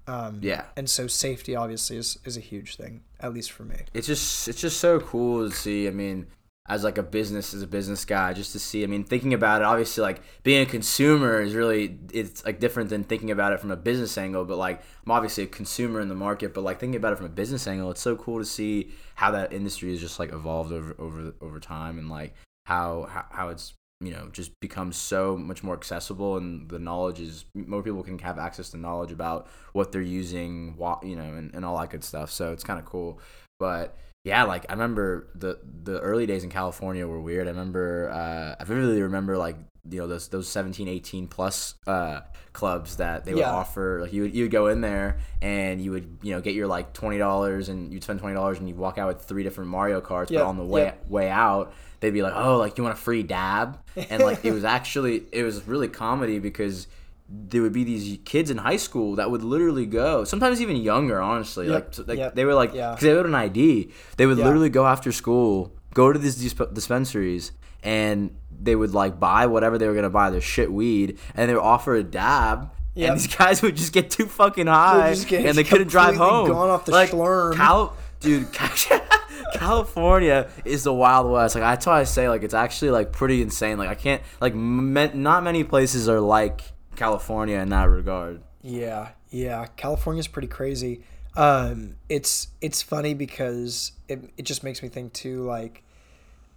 Um, 0.07 0.39
Yeah. 0.43 0.65
and 0.77 0.89
so 0.89 1.07
safety 1.07 1.55
obviously 1.55 1.99
is, 1.99 2.19
is 2.25 2.39
a 2.39 2.41
huge 2.41 2.77
thing, 2.77 3.03
at 3.21 3.35
least 3.35 3.53
for 3.53 3.65
me. 3.65 3.77
it's 3.93 4.07
just 4.07 4.49
it's 4.49 4.61
just 4.61 4.79
so 4.81 4.99
cool 5.01 5.47
to 5.51 5.55
see. 5.55 5.87
I 5.87 5.91
mean, 5.91 6.27
as 6.69 6.85
like 6.85 6.99
a 6.99 7.03
business 7.03 7.55
as 7.55 7.63
a 7.63 7.67
business 7.67 8.05
guy, 8.05 8.35
just 8.35 8.53
to 8.53 8.59
see. 8.59 8.85
I 8.85 8.87
mean, 8.87 9.03
thinking 9.03 9.33
about 9.33 9.63
it, 9.63 9.65
obviously, 9.65 10.03
like 10.03 10.21
being 10.43 10.63
a 10.63 10.67
consumer 10.67 11.41
is 11.41 11.55
really 11.55 11.99
it's 12.13 12.45
like 12.45 12.61
different 12.61 12.91
than 12.91 13.05
thinking 13.05 13.31
about 13.31 13.53
it 13.53 13.61
from 13.61 13.71
a 13.71 13.77
business 13.77 14.19
angle. 14.19 14.45
But 14.45 14.59
like 14.59 14.83
I'm 15.07 15.13
obviously 15.13 15.45
a 15.45 15.47
consumer 15.47 16.01
in 16.01 16.09
the 16.09 16.15
market, 16.15 16.53
but 16.53 16.63
like 16.63 16.79
thinking 16.79 16.97
about 16.97 17.15
it 17.15 17.17
from 17.17 17.27
a 17.27 17.31
business 17.31 17.67
angle, 17.67 17.91
it's 17.91 18.03
so 18.03 18.17
cool 18.17 18.39
to 18.39 18.45
see 18.45 18.91
how 19.15 19.31
that 19.31 19.53
industry 19.53 19.91
has 19.91 20.01
just 20.01 20.19
like 20.19 20.33
evolved 20.33 20.73
over 20.73 20.95
over 20.99 21.35
over 21.41 21.59
time 21.59 21.99
and 21.99 22.11
like 22.11 22.35
how 22.67 23.09
how, 23.31 23.49
it's 23.49 23.73
you 24.01 24.13
know 24.13 24.29
just 24.31 24.53
becomes 24.61 24.95
so 24.95 25.37
much 25.39 25.63
more 25.63 25.75
accessible 25.75 26.37
and 26.37 26.69
the 26.69 26.79
knowledge 26.79 27.19
is 27.19 27.47
more 27.55 27.83
people 27.83 28.03
can 28.03 28.19
have 28.19 28.39
access 28.39 28.71
to 28.71 28.77
knowledge 28.77 29.11
about 29.11 29.49
what 29.73 29.91
they're 29.91 30.03
using 30.03 30.77
what 30.77 31.03
you 31.03 31.17
know 31.17 31.35
and, 31.35 31.55
and 31.55 31.65
all 31.65 31.79
that 31.79 31.89
good 31.91 32.05
stuff 32.05 32.31
so 32.31 32.53
it's 32.53 32.63
kind 32.63 32.79
of 32.79 32.85
cool 32.85 33.19
but 33.59 33.97
yeah, 34.29 34.45
like 34.45 34.67
I 34.69 34.73
remember 34.73 35.29
the 35.35 35.59
the 35.85 35.99
early 36.01 36.27
days 36.27 36.45
in 36.45 36.51
California 36.51 37.07
were 37.07 37.21
weird. 37.21 37.47
I 37.47 37.51
remember 37.51 38.11
uh, 38.11 38.61
I 38.61 38.65
vividly 38.65 39.03
remember 39.03 39.37
like 39.37 39.57
you 39.91 39.99
know 40.01 40.07
those 40.07 40.29
those 40.29 40.49
17 40.49 40.87
18 40.87 41.29
plus 41.29 41.75
uh, 41.87 42.21
clubs 42.53 42.97
that 42.97 43.25
they 43.25 43.33
would 43.33 43.41
Yeah. 43.41 43.53
offer 43.53 44.01
like 44.03 44.13
you 44.13 44.23
would 44.23 44.35
you 44.35 44.45
would 44.45 44.51
go 44.53 44.67
in 44.67 44.81
there 44.83 45.19
and 45.41 45.81
you 45.81 45.91
would 45.93 46.19
you 46.23 46.33
know 46.35 46.41
get 46.43 46.55
your 46.55 46.67
like 46.67 46.93
$20 46.93 47.69
and 47.71 47.93
you'd 47.93 48.03
spend 48.05 48.21
$20 48.21 48.57
and 48.59 48.69
you'd 48.69 48.77
walk 48.77 48.99
out 48.99 49.09
with 49.09 49.23
three 49.23 49.43
different 49.43 49.71
Mario 49.71 50.01
carts 50.01 50.31
Yep, 50.31 50.43
but 50.43 50.47
on 50.47 50.57
the 50.59 50.65
way 50.65 50.83
yep. 50.83 51.09
way 51.09 51.31
out 51.31 51.73
they'd 52.01 52.11
be 52.11 52.23
like 52.23 52.35
oh 52.37 52.59
like 52.59 52.77
you 52.77 52.85
want 52.85 52.99
a 52.99 53.01
free 53.01 53.23
dab 53.23 53.79
and 54.11 54.23
like 54.23 54.45
it 54.45 54.53
was 54.53 54.65
actually 54.65 55.25
it 55.33 55.43
was 55.43 55.67
really 55.67 55.89
comedy 55.89 56.39
because 56.39 56.87
there 57.31 57.61
would 57.61 57.73
be 57.75 57.85
these 57.85 58.19
kids 58.25 58.51
in 58.51 58.57
high 58.57 58.77
school 58.79 59.17
that 59.17 59.31
would 59.31 59.43
literally 59.43 59.85
go 59.85 60.25
sometimes 60.25 60.61
even 60.63 60.77
younger 60.77 61.21
honestly 61.21 61.69
Yep, 61.69 61.99
like, 61.99 62.09
like 62.09 62.19
yep, 62.19 62.35
they 62.35 62.45
were 62.47 62.55
like 62.55 62.73
yeah. 62.73 62.91
because 62.93 63.03
they 63.03 63.11
had 63.15 63.27
an 63.27 63.35
ID 63.35 63.91
they 64.17 64.25
would 64.27 64.39
Yeah. 64.39 64.45
literally 64.45 64.71
go 64.71 64.87
after 64.87 65.13
school 65.13 65.75
go 65.93 66.11
to 66.13 66.19
these 66.19 66.37
disp- 66.37 66.73
dispensaries 66.73 67.53
and 67.83 68.35
they 68.61 68.75
would 68.75 68.95
like 68.95 69.21
buy 69.21 69.45
whatever 69.47 69.77
they 69.77 69.87
were 69.87 69.95
gonna 69.95 70.09
buy 70.09 70.31
their 70.31 70.41
shit 70.41 70.73
weed 70.73 71.19
and 71.35 71.51
they 71.51 71.55
would 71.55 71.63
offer 71.63 71.95
a 71.95 72.03
dab 72.03 72.71
Yep. 72.95 73.11
and 73.11 73.19
these 73.21 73.27
guys 73.37 73.61
would 73.63 73.77
just 73.77 73.93
get 73.93 74.11
too 74.11 74.27
fucking 74.27 74.67
high 74.67 75.11
and 75.11 75.57
they 75.59 75.65
couldn't 75.65 75.89
drive 75.89 76.17
home 76.17 76.49
gone 76.49 76.71
off 76.71 76.87
the 76.87 76.93
like 76.93 77.11
schlurm. 77.11 77.55
Cal- 77.55 77.95
dude 78.21 78.49
California 79.55 80.49
is 80.65 80.85
the 80.85 80.93
Wild 80.93 81.31
West. 81.31 81.55
Like 81.55 81.63
that's 81.63 81.87
why 81.87 82.01
I 82.01 82.05
say 82.05 82.29
like 82.29 82.43
it's 82.43 82.55
actually 82.55 82.91
like 82.91 83.13
pretty 83.13 83.41
insane. 83.43 83.79
Like 83.79 83.89
I 83.89 83.95
can't 83.95 84.23
like 84.41 84.53
m- 84.53 85.11
not 85.23 85.43
many 85.45 85.65
places 85.65 86.09
are 86.09 86.21
like 86.21 86.63
California 86.99 87.59
in 87.59 87.71
that 87.71 87.89
regard. 87.89 88.43
Yeah, 88.63 89.11
yeah. 89.31 89.67
California's 89.77 90.29
pretty 90.29 90.49
crazy. 90.49 91.03
Um, 91.37 91.95
it's 92.09 92.49
it's 92.61 92.83
funny 92.83 93.15
because 93.15 93.93
it 94.09 94.33
it 94.37 94.43
just 94.43 94.65
makes 94.65 94.83
me 94.83 94.89
think 94.89 95.13
too 95.13 95.45
like 95.45 95.85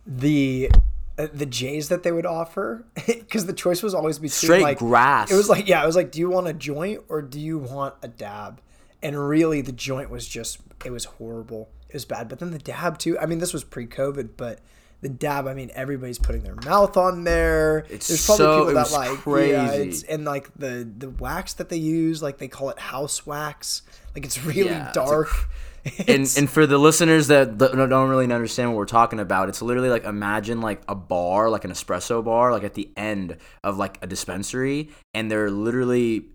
the 0.05 0.71
uh, 1.17 1.27
the 1.31 1.45
J's 1.45 1.89
that 1.89 2.03
they 2.03 2.11
would 2.11 2.25
offer 2.25 2.85
because 3.05 3.45
the 3.45 3.53
choice 3.53 3.83
was 3.83 3.93
always 3.93 4.17
between 4.17 4.31
Straight 4.31 4.63
like 4.63 4.79
grass. 4.79 5.31
It 5.31 5.35
was 5.35 5.49
like 5.49 5.67
yeah, 5.67 5.83
it 5.83 5.85
was 5.85 5.95
like 5.95 6.11
do 6.11 6.19
you 6.19 6.29
want 6.29 6.47
a 6.47 6.53
joint 6.53 7.01
or 7.09 7.21
do 7.21 7.39
you 7.39 7.59
want 7.59 7.95
a 8.01 8.07
dab? 8.07 8.59
And 9.03 9.27
really, 9.27 9.61
the 9.61 9.71
joint 9.71 10.09
was 10.09 10.27
just 10.27 10.59
it 10.83 10.91
was 10.91 11.05
horrible. 11.05 11.69
It 11.87 11.93
was 11.93 12.05
bad. 12.05 12.27
But 12.27 12.39
then 12.39 12.51
the 12.51 12.59
dab 12.59 12.97
too. 12.97 13.19
I 13.19 13.25
mean, 13.25 13.39
this 13.39 13.53
was 13.53 13.63
pre-COVID, 13.63 14.31
but 14.37 14.59
the 15.01 15.09
dab. 15.09 15.47
I 15.47 15.53
mean, 15.53 15.71
everybody's 15.73 16.19
putting 16.19 16.43
their 16.43 16.55
mouth 16.55 16.95
on 16.97 17.23
there. 17.23 17.85
It's 17.89 18.07
There's 18.07 18.25
probably 18.25 18.45
so- 18.45 18.59
people 18.59 18.73
that 18.75 18.91
like 18.91 19.49
yeah, 19.49 19.71
it's 19.73 20.03
and 20.03 20.25
like 20.25 20.53
the 20.55 20.89
the 20.97 21.09
wax 21.09 21.53
that 21.53 21.69
they 21.69 21.77
use, 21.77 22.21
like 22.21 22.37
they 22.37 22.47
call 22.47 22.69
it 22.69 22.79
house 22.79 23.25
wax. 23.25 23.81
Like 24.15 24.25
it's 24.25 24.43
really 24.43 24.69
Yeah, 24.69 24.87
it's 24.87 24.95
dark. 24.95 25.29
and 26.07 26.31
and 26.37 26.47
for 26.47 26.67
the 26.67 26.77
listeners 26.77 27.27
that 27.27 27.57
don't 27.57 28.09
really 28.09 28.31
understand 28.31 28.69
what 28.69 28.77
we're 28.77 28.85
talking 28.85 29.19
about, 29.19 29.49
it's 29.49 29.63
literally 29.63 29.89
like 29.89 30.03
imagine 30.03 30.61
like 30.61 30.81
a 30.87 30.93
bar, 30.93 31.49
like 31.49 31.65
an 31.65 31.71
espresso 31.71 32.23
bar, 32.23 32.51
like 32.51 32.63
at 32.63 32.75
the 32.75 32.91
end 32.95 33.37
of 33.63 33.79
like 33.79 33.97
a 34.03 34.07
dispensary, 34.07 34.89
and 35.15 35.31
they're 35.31 35.49
literally 35.49 36.27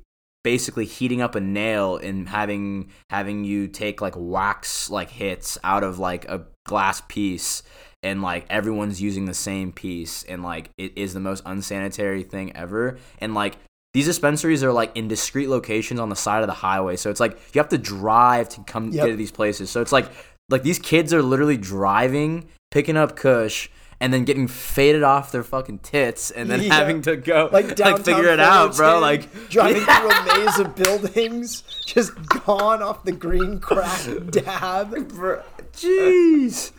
basically 0.42 0.84
heating 0.84 1.20
up 1.20 1.36
a 1.36 1.40
nail 1.40 1.96
and 1.96 2.28
having 2.28 2.90
having 3.10 3.44
you 3.44 3.68
take 3.68 4.00
like 4.00 4.14
wax 4.16 4.90
like 4.90 5.10
hits 5.10 5.58
out 5.62 5.84
of 5.84 5.98
like 5.98 6.24
a 6.26 6.44
glass 6.64 7.02
piece 7.08 7.62
and 8.06 8.22
like 8.22 8.46
everyone's 8.48 9.00
using 9.02 9.24
the 9.26 9.34
same 9.34 9.72
piece 9.72 10.22
and 10.24 10.42
like 10.42 10.70
it 10.78 10.92
is 10.96 11.12
the 11.14 11.20
most 11.20 11.42
unsanitary 11.46 12.22
thing 12.22 12.54
ever 12.56 12.98
and 13.20 13.34
like 13.34 13.56
these 13.94 14.06
dispensaries 14.06 14.62
are 14.62 14.72
like 14.72 14.94
in 14.96 15.08
discreet 15.08 15.48
locations 15.48 15.98
on 16.00 16.08
the 16.08 16.16
side 16.16 16.42
of 16.42 16.46
the 16.46 16.54
highway 16.68 16.96
so 16.96 17.10
it's 17.10 17.20
like 17.20 17.32
you 17.52 17.58
have 17.60 17.68
to 17.68 17.78
drive 17.78 18.48
to 18.48 18.60
come 18.64 18.84
Yep. 18.92 19.04
get 19.06 19.10
to 19.12 19.16
these 19.16 19.30
places 19.32 19.70
so 19.70 19.80
it's 19.80 19.92
like 19.92 20.06
like 20.48 20.62
these 20.62 20.78
kids 20.78 21.12
are 21.12 21.22
literally 21.22 21.56
driving 21.56 22.48
picking 22.70 22.96
up 22.96 23.16
kush 23.16 23.68
and 23.98 24.12
then 24.12 24.24
getting 24.26 24.46
faded 24.46 25.02
off 25.02 25.32
their 25.32 25.42
fucking 25.42 25.78
tits 25.78 26.30
and 26.30 26.50
then 26.50 26.60
Yeah. 26.62 26.74
having 26.74 27.00
to 27.02 27.16
go 27.16 27.48
like 27.50 27.78
like, 27.78 28.04
figure 28.04 28.28
it 28.28 28.40
out 28.40 28.76
bro 28.76 28.98
like 29.00 29.22
driving 29.48 29.82
through 29.96 30.10
a 30.10 30.24
maze 30.44 30.58
of 30.58 30.76
buildings, 30.76 31.62
just 31.86 32.12
gone 32.44 32.82
off 32.82 33.04
the 33.04 33.12
green 33.12 33.58
crack 33.58 34.02
dab. 34.30 35.08
Bro, 35.08 35.42
Jeez. 35.72 36.72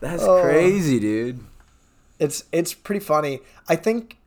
That's 0.00 0.22
Oh. 0.22 0.42
crazy, 0.42 1.00
dude. 1.00 1.40
It's 2.18 2.44
it's 2.52 2.74
pretty 2.74 3.00
funny. 3.00 3.40
I 3.68 3.76
think 3.76 4.18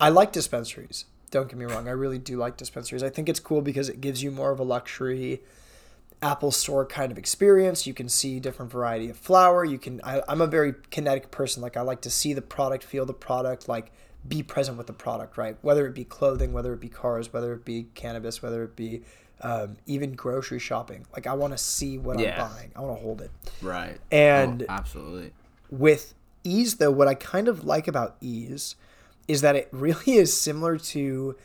I 0.00 0.08
like 0.08 0.32
dispensaries. 0.32 1.04
Don't 1.30 1.48
get 1.48 1.58
me 1.58 1.64
wrong. 1.64 1.88
I 1.88 1.92
really 1.92 2.18
do 2.18 2.36
like 2.36 2.56
dispensaries. 2.56 3.02
I 3.02 3.10
think 3.10 3.28
it's 3.28 3.40
cool 3.40 3.60
because 3.62 3.88
it 3.88 4.00
gives 4.00 4.22
you 4.22 4.30
more 4.30 4.50
of 4.50 4.58
a 4.60 4.62
luxury 4.62 5.42
Apple 6.22 6.50
Store 6.50 6.86
kind 6.86 7.12
of 7.12 7.18
experience. 7.18 7.86
You 7.86 7.92
can 7.92 8.08
see 8.08 8.40
different 8.40 8.70
variety 8.72 9.10
of 9.10 9.16
flower. 9.16 9.64
You 9.64 9.78
can. 9.78 10.00
I, 10.04 10.22
I'm 10.28 10.40
a 10.40 10.46
very 10.46 10.74
kinetic 10.90 11.30
person. 11.30 11.62
Like 11.62 11.76
I 11.76 11.82
like 11.82 12.00
to 12.02 12.10
see 12.10 12.32
the 12.32 12.42
product, 12.42 12.84
feel 12.84 13.04
the 13.04 13.12
product, 13.14 13.68
like 13.68 13.92
be 14.26 14.42
present 14.42 14.78
with 14.78 14.86
the 14.86 14.92
product, 14.92 15.36
right? 15.36 15.56
Whether 15.62 15.86
it 15.86 15.94
be 15.94 16.04
clothing, 16.04 16.52
whether 16.52 16.72
it 16.72 16.80
be 16.80 16.88
cars, 16.88 17.32
whether 17.32 17.52
it 17.52 17.64
be 17.64 17.88
cannabis, 17.94 18.42
whether 18.42 18.64
it 18.64 18.74
be 18.76 19.02
um, 19.42 19.76
even 19.86 20.14
grocery 20.14 20.58
shopping. 20.58 21.06
Like 21.12 21.26
I 21.26 21.34
want 21.34 21.52
to 21.52 21.58
see 21.58 21.98
what 21.98 22.18
Yeah. 22.18 22.44
I'm 22.44 22.50
buying. 22.50 22.70
I 22.76 22.80
want 22.80 22.98
to 22.98 23.02
hold 23.02 23.20
it. 23.20 23.30
Right. 23.62 23.98
And- 24.10 24.62
Oh, 24.62 24.72
absolutely. 24.72 25.32
With 25.70 26.14
Eaze, 26.44 26.76
though, 26.76 26.90
what 26.92 27.08
I 27.08 27.14
kind 27.14 27.48
of 27.48 27.64
like 27.64 27.88
about 27.88 28.16
Eaze 28.20 28.76
is 29.28 29.40
that 29.40 29.56
it 29.56 29.68
really 29.72 30.14
is 30.14 30.36
similar 30.38 30.78
to 30.78 31.36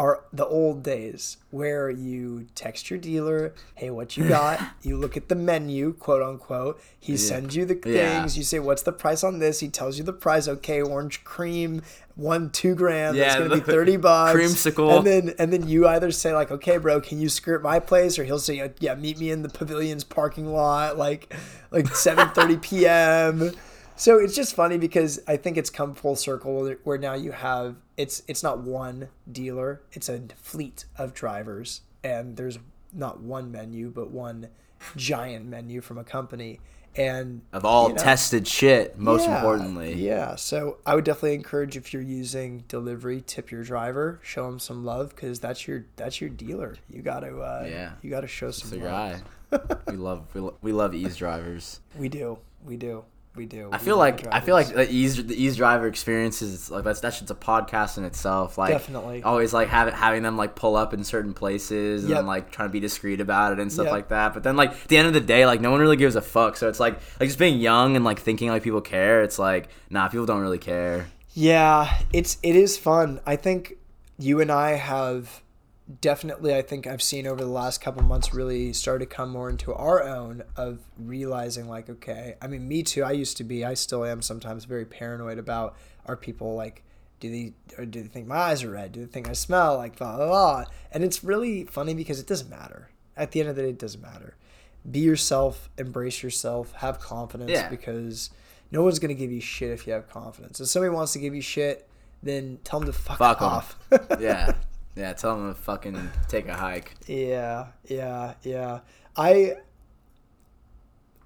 our 0.00 0.24
the 0.32 0.46
old 0.46 0.82
days 0.82 1.36
where 1.50 1.90
you 1.90 2.46
text 2.54 2.88
your 2.88 2.98
dealer, 2.98 3.52
"Hey, 3.74 3.90
what 3.90 4.16
you 4.16 4.26
got?" 4.26 4.58
you 4.82 4.96
look 4.96 5.16
at 5.16 5.28
the 5.28 5.34
menu, 5.34 5.92
quote 5.92 6.22
unquote. 6.22 6.80
He 6.98 7.16
sends 7.18 7.54
you 7.54 7.66
the 7.66 7.74
Yeah. 7.84 8.20
things. 8.20 8.38
You 8.38 8.44
say, 8.44 8.58
"What's 8.58 8.82
the 8.82 8.92
price 8.92 9.22
on 9.22 9.38
this?" 9.40 9.60
He 9.60 9.68
tells 9.68 9.98
you 9.98 10.04
the 10.04 10.12
price. 10.14 10.48
Okay, 10.48 10.80
orange 10.80 11.22
cream, 11.24 11.82
one 12.14 12.48
two 12.50 12.74
grams. 12.74 13.18
That's 13.18 13.34
Yeah, 13.34 13.46
gonna 13.48 13.54
be 13.62 13.72
thirty 13.72 13.96
bucks. 14.08 14.38
creamsicle. 14.38 14.96
And 14.98 15.06
then 15.06 15.34
and 15.38 15.52
then 15.52 15.68
you 15.68 15.86
either 15.86 16.10
say 16.12 16.32
like, 16.34 16.50
"Okay, 16.50 16.78
bro, 16.78 17.00
can 17.02 17.20
you 17.20 17.28
skirt 17.28 17.62
my 17.62 17.78
place?" 17.78 18.18
Or 18.18 18.24
he'll 18.24 18.38
say, 18.38 18.72
"Yeah, 18.80 18.94
meet 18.94 19.18
me 19.18 19.30
in 19.30 19.42
the 19.42 19.48
pavilion's 19.50 20.04
parking 20.04 20.46
lot, 20.50 20.96
like 20.96 21.34
like 21.70 21.94
seven 21.94 22.30
thirty 22.30 22.56
p.m." 22.56 23.52
So 24.00 24.18
it's 24.18 24.34
just 24.34 24.54
funny 24.54 24.78
because 24.78 25.20
I 25.28 25.36
think 25.36 25.58
it's 25.58 25.68
come 25.68 25.94
full 25.94 26.16
circle 26.16 26.62
where- 26.62 26.78
where 26.84 26.96
now 26.96 27.12
you 27.12 27.32
have 27.32 27.76
it's 27.98 28.22
it's 28.26 28.42
not 28.42 28.60
one 28.60 29.10
dealer, 29.30 29.82
it's 29.92 30.08
a 30.08 30.22
fleet 30.36 30.86
of 30.96 31.12
drivers, 31.12 31.82
and 32.02 32.38
there's 32.38 32.58
not 32.94 33.20
one 33.20 33.52
menu 33.52 33.90
but 33.90 34.10
one 34.10 34.48
giant 34.96 35.44
menu 35.44 35.82
from 35.82 35.98
a 35.98 36.04
company, 36.04 36.60
and 36.96 37.42
Of 37.52 37.66
all 37.66 37.88
you 37.88 37.94
know, 37.94 38.02
tested 38.02 38.48
shit, 38.48 38.98
most 38.98 39.26
yeah, 39.26 39.36
importantly. 39.36 39.92
yeah. 39.92 40.34
So 40.36 40.78
I 40.86 40.94
would 40.94 41.04
definitely 41.04 41.34
encourage 41.34 41.76
if 41.76 41.92
you're 41.92 42.02
using 42.02 42.64
delivery, 42.68 43.20
tip 43.26 43.50
your 43.50 43.62
driver, 43.62 44.18
show 44.22 44.48
him 44.48 44.58
some 44.58 44.82
love 44.82 45.10
because 45.10 45.40
that's 45.40 45.68
your 45.68 45.84
that's 45.96 46.22
your 46.22 46.30
dealer. 46.30 46.76
You 46.88 47.02
gotta 47.02 47.36
uh, 47.38 47.66
Yeah. 47.68 47.92
you 48.00 48.08
gotta 48.08 48.26
show 48.28 48.50
some 48.50 48.80
love. 48.80 49.22
guy. 49.50 49.70
we 49.88 49.96
love 49.98 50.26
we, 50.34 50.40
lo- 50.40 50.56
we 50.62 50.72
love 50.72 50.94
Eaze 50.94 51.16
drivers. 51.18 51.80
We 51.98 52.08
do, 52.08 52.38
we 52.64 52.78
do, 52.78 53.04
we 53.36 53.46
do. 53.46 53.68
I 53.72 53.78
feel 53.78 53.96
like 53.96 54.26
I 54.32 54.40
feel 54.40 54.54
like 54.54 54.68
the 54.68 54.90
Eaze 54.90 55.24
the 55.24 55.34
Eaze 55.40 55.56
driver 55.56 55.86
experience 55.86 56.42
is 56.42 56.70
like 56.70 56.82
that's 56.84 57.00
that's 57.00 57.20
just 57.20 57.30
a 57.30 57.34
podcast 57.34 57.96
in 57.96 58.04
itself. 58.04 58.58
Like 58.58 58.70
Definitely. 58.72 59.22
always 59.22 59.52
like 59.52 59.68
having 59.68 59.94
having 59.94 60.22
them 60.22 60.36
like 60.36 60.56
pull 60.56 60.74
up 60.76 60.92
in 60.92 61.04
certain 61.04 61.32
places 61.32 62.02
and 62.02 62.10
Yep. 62.10 62.18
then 62.18 62.26
like 62.26 62.50
trying 62.50 62.68
to 62.68 62.72
be 62.72 62.80
discreet 62.80 63.20
about 63.20 63.52
it 63.52 63.60
and 63.60 63.72
stuff 63.72 63.84
Yep. 63.84 63.92
like 63.92 64.08
that. 64.08 64.34
But 64.34 64.42
then 64.42 64.56
like 64.56 64.70
at 64.72 64.88
the 64.88 64.96
end 64.96 65.06
of 65.06 65.14
the 65.14 65.20
day, 65.20 65.46
like 65.46 65.60
no 65.60 65.70
one 65.70 65.80
really 65.80 65.96
gives 65.96 66.16
a 66.16 66.20
fuck. 66.22 66.56
So 66.56 66.68
it's 66.68 66.80
like 66.80 66.94
like 67.20 67.28
just 67.28 67.38
being 67.38 67.60
young 67.60 67.94
and 67.96 68.04
like 68.04 68.18
thinking 68.18 68.48
like 68.50 68.62
people 68.64 68.80
care. 68.80 69.22
It's 69.22 69.38
like 69.38 69.68
nah, 69.90 70.08
people 70.08 70.26
don't 70.26 70.40
really 70.40 70.58
care. 70.58 71.06
Yeah, 71.32 72.00
it's 72.12 72.36
it 72.42 72.56
is 72.56 72.76
fun. 72.76 73.20
I 73.24 73.36
think 73.36 73.74
you 74.18 74.40
and 74.40 74.50
I 74.50 74.70
have 74.72 75.40
definitely 76.00 76.54
I 76.54 76.62
think 76.62 76.86
I've 76.86 77.02
seen 77.02 77.26
over 77.26 77.40
the 77.42 77.50
last 77.50 77.80
couple 77.80 78.02
months 78.02 78.32
really 78.32 78.72
started 78.72 79.08
to 79.08 79.14
come 79.14 79.30
more 79.30 79.48
into 79.50 79.74
our 79.74 80.02
own 80.02 80.42
of 80.56 80.80
realizing 80.98 81.68
like 81.68 81.88
okay, 81.90 82.36
I 82.40 82.46
mean 82.46 82.68
me 82.68 82.82
too. 82.82 83.02
I 83.02 83.12
used 83.12 83.36
to 83.38 83.44
be, 83.44 83.64
I 83.64 83.74
still 83.74 84.04
am 84.04 84.22
sometimes 84.22 84.64
very 84.64 84.84
paranoid 84.84 85.38
about 85.38 85.76
are 86.06 86.16
people 86.16 86.54
like 86.54 86.82
do 87.18 87.30
they 87.30 87.52
or 87.76 87.84
do 87.84 88.02
they 88.02 88.08
think 88.08 88.26
my 88.26 88.36
eyes 88.36 88.62
are 88.62 88.70
red? 88.70 88.92
Do 88.92 89.00
they 89.00 89.06
think 89.10 89.28
I 89.28 89.32
smell 89.32 89.76
like 89.76 89.96
blah 89.96 90.16
blah 90.16 90.26
blah? 90.26 90.64
And 90.92 91.02
it's 91.04 91.24
really 91.24 91.64
funny 91.64 91.94
because 91.94 92.20
it 92.20 92.26
doesn't 92.26 92.48
matter. 92.50 92.90
At 93.16 93.32
the 93.32 93.40
end 93.40 93.48
of 93.50 93.56
the 93.56 93.62
day, 93.62 93.68
it 93.70 93.78
doesn't 93.78 94.00
matter. 94.00 94.36
Be 94.90 95.00
yourself, 95.00 95.68
embrace 95.76 96.22
yourself, 96.22 96.72
have 96.74 97.00
confidence 97.00 97.50
Yeah. 97.50 97.68
because 97.68 98.30
no 98.70 98.82
one's 98.82 98.98
gonna 98.98 99.12
give 99.14 99.30
you 99.32 99.40
shit 99.40 99.70
if 99.70 99.86
you 99.86 99.92
have 99.92 100.08
confidence. 100.08 100.60
If 100.60 100.68
somebody 100.68 100.94
wants 100.94 101.12
to 101.14 101.18
give 101.18 101.34
you 101.34 101.42
shit, 101.42 101.86
then 102.22 102.58
tell 102.64 102.80
them 102.80 102.86
to 102.86 102.92
fuck, 102.98 103.18
Fuck 103.18 103.42
off. 103.42 103.78
Yeah. 104.18 104.54
Yeah, 105.00 105.14
tell 105.14 105.36
them 105.36 105.54
to 105.54 105.58
fucking 105.58 106.10
take 106.28 106.46
a 106.46 106.54
hike. 106.54 106.94
yeah, 107.06 107.68
yeah, 107.86 108.34
yeah. 108.42 108.80
I 109.16 109.56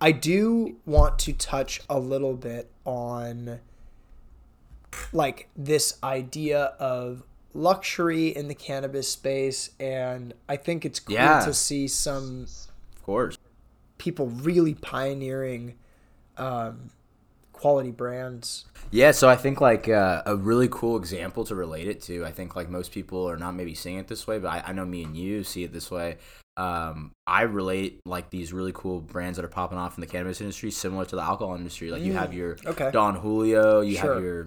I 0.00 0.12
do 0.12 0.76
want 0.86 1.18
to 1.20 1.32
touch 1.32 1.80
a 1.90 1.98
little 1.98 2.34
bit 2.34 2.70
on 2.84 3.58
like 5.12 5.48
this 5.56 5.98
idea 6.04 6.66
of 6.78 7.24
luxury 7.52 8.28
in 8.28 8.46
the 8.48 8.54
cannabis 8.54 9.10
space 9.10 9.70
and 9.80 10.34
I 10.48 10.56
think 10.56 10.84
it's 10.84 11.00
cool 11.00 11.14
Yeah. 11.14 11.44
to 11.44 11.52
see 11.54 11.88
some 11.88 12.46
Of 12.96 13.02
course. 13.02 13.38
people 13.98 14.26
really 14.28 14.74
pioneering 14.74 15.74
um, 16.36 16.90
quality 17.64 17.90
brands. 17.90 18.66
Yeah, 18.90 19.12
so 19.12 19.26
I 19.26 19.36
think 19.36 19.58
like 19.58 19.88
uh, 19.88 20.20
a 20.26 20.36
really 20.36 20.68
cool 20.70 20.98
example 20.98 21.44
to 21.46 21.54
relate 21.54 21.88
it 21.88 22.02
to. 22.02 22.22
I 22.26 22.30
think 22.30 22.54
like 22.54 22.68
most 22.68 22.92
people 22.92 23.26
are 23.26 23.38
not 23.38 23.54
maybe 23.54 23.74
seeing 23.74 23.96
it 23.96 24.06
this 24.06 24.26
way, 24.26 24.38
but 24.38 24.48
I, 24.48 24.64
I 24.66 24.72
know 24.74 24.84
me 24.84 25.02
and 25.02 25.16
you 25.16 25.44
see 25.44 25.64
it 25.64 25.72
this 25.72 25.90
way. 25.90 26.18
Um, 26.58 27.12
I 27.26 27.42
relate 27.42 28.00
like 28.04 28.28
these 28.28 28.52
really 28.52 28.72
cool 28.74 29.00
brands 29.00 29.36
that 29.38 29.46
are 29.46 29.48
popping 29.48 29.78
off 29.78 29.96
in 29.96 30.02
the 30.02 30.06
cannabis 30.06 30.42
industry, 30.42 30.70
similar 30.70 31.06
to 31.06 31.16
the 31.16 31.22
alcohol 31.22 31.54
industry. 31.54 31.90
Like 31.90 32.02
you 32.02 32.12
have 32.12 32.34
your 32.34 32.58
Okay. 32.66 32.90
Don 32.92 33.14
Julio, 33.14 33.80
you 33.80 33.96
Sure. 33.96 34.12
have 34.16 34.22
your 34.22 34.42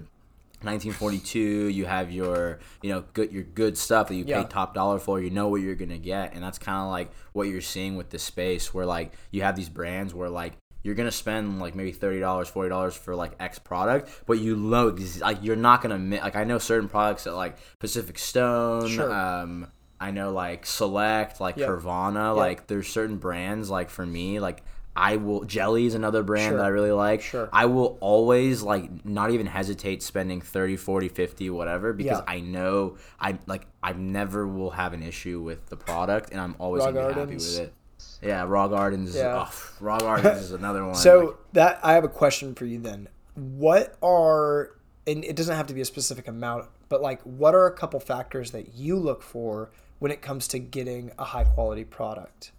1942, 0.62 1.40
you 1.70 1.86
have 1.88 2.12
your 2.12 2.60
you 2.84 2.92
know 2.92 3.04
good 3.14 3.32
your 3.32 3.44
good 3.44 3.80
stuff 3.80 4.10
that 4.10 4.16
you 4.16 4.26
Yeah. 4.28 4.44
pay 4.44 4.48
top 4.50 4.76
dollar 4.76 5.00
for. 5.00 5.20
You 5.20 5.32
know 5.32 5.48
what 5.48 5.62
you're 5.62 5.76
gonna 5.76 5.98
get, 5.98 6.36
and 6.36 6.44
that's 6.44 6.60
kind 6.60 6.84
of 6.84 6.92
like 6.92 7.10
what 7.34 7.48
you're 7.48 7.62
seeing 7.62 7.96
with 7.96 8.12
the 8.12 8.20
space, 8.20 8.76
where 8.76 8.86
like 8.86 9.12
you 9.32 9.42
have 9.42 9.56
these 9.56 9.70
brands 9.70 10.14
where 10.14 10.30
like 10.30 10.54
you're 10.88 10.96
gonna 10.96 11.12
spend 11.12 11.60
like 11.60 11.76
maybe 11.76 11.92
thirty 11.92 12.20
dollars, 12.20 12.48
forty 12.48 12.70
dollars 12.70 12.96
for 12.96 13.14
like 13.16 13.34
X 13.40 13.60
product, 13.60 14.10
but 14.26 14.40
you 14.40 14.56
know 14.56 14.96
like 15.20 15.40
you're 15.44 15.56
not 15.56 15.82
gonna 15.82 16.00
mi- 16.00 16.20
like 16.22 16.36
I 16.38 16.46
know 16.46 16.58
certain 16.58 16.88
products 16.90 17.26
that 17.26 17.36
like 17.36 17.58
Pacific 17.78 18.18
Stone, 18.18 18.88
Sure. 18.90 19.14
um, 19.14 19.68
I 20.00 20.12
know 20.12 20.32
like 20.32 20.66
Select, 20.66 21.42
like 21.42 21.58
Yep. 21.58 21.68
Nirvana, 21.70 22.34
like 22.34 22.68
there's 22.68 22.88
certain 22.88 23.18
brands 23.18 23.70
like 23.70 23.90
for 23.92 24.06
me 24.06 24.40
like. 24.40 24.64
I 25.00 25.18
will 25.18 25.44
Jelly 25.44 25.86
is 25.86 25.94
another 25.94 26.24
brand 26.24 26.50
Sure. 26.54 26.58
that 26.58 26.64
I 26.66 26.70
really 26.70 26.92
like. 26.92 27.22
Sure. 27.22 27.48
I 27.54 27.68
will 27.68 28.00
always 28.02 28.64
like 28.64 29.06
not 29.06 29.30
even 29.30 29.46
hesitate 29.46 30.02
spending 30.02 30.42
30, 30.42 30.76
40, 30.76 31.08
50 31.08 31.52
whatever 31.52 31.94
because 31.94 32.18
Yeah. 32.18 32.24
I 32.34 32.40
know 32.40 32.98
I 33.20 33.38
like 33.46 33.68
I 33.84 33.94
never 33.94 34.48
will 34.48 34.72
have 34.72 34.94
an 34.94 35.04
issue 35.04 35.40
with 35.40 35.68
the 35.68 35.78
product 35.78 36.32
and 36.32 36.42
I'm 36.42 36.56
always 36.58 36.84
Raw 36.84 36.92
gonna 36.94 37.10
be 37.10 37.20
happy 37.20 37.34
with 37.36 37.60
it. 37.60 37.74
Yeah, 38.22 38.46
Raw 38.48 38.68
Gardens. 38.68 39.16
Yeah. 39.16 39.46
Oh, 39.48 39.70
Raw 39.80 40.00
Gardens 40.00 40.42
is 40.42 40.52
another 40.52 40.84
one. 40.86 40.96
So 40.96 41.20
like- 41.20 41.36
that 41.54 41.80
I 41.84 41.94
have 41.94 42.04
a 42.04 42.10
question 42.10 42.56
for 42.56 42.66
you 42.66 42.80
then. 42.80 43.08
What 43.36 43.96
are 44.02 44.72
and 45.06 45.24
it 45.24 45.36
doesn't 45.36 45.56
have 45.56 45.68
to 45.68 45.74
be 45.74 45.82
a 45.82 45.86
specific 45.86 46.28
amount, 46.28 46.66
but 46.90 47.02
like 47.02 47.22
what 47.22 47.54
are 47.56 47.66
a 47.68 47.72
couple 47.72 48.00
factors 48.00 48.52
that 48.52 48.74
you 48.76 48.98
look 48.98 49.22
for 49.22 49.72
when 50.00 50.12
it 50.12 50.22
comes 50.22 50.48
to 50.50 50.60
getting 50.60 51.12
a 51.18 51.24
high 51.24 51.44
quality 51.44 51.84
product? 51.84 52.52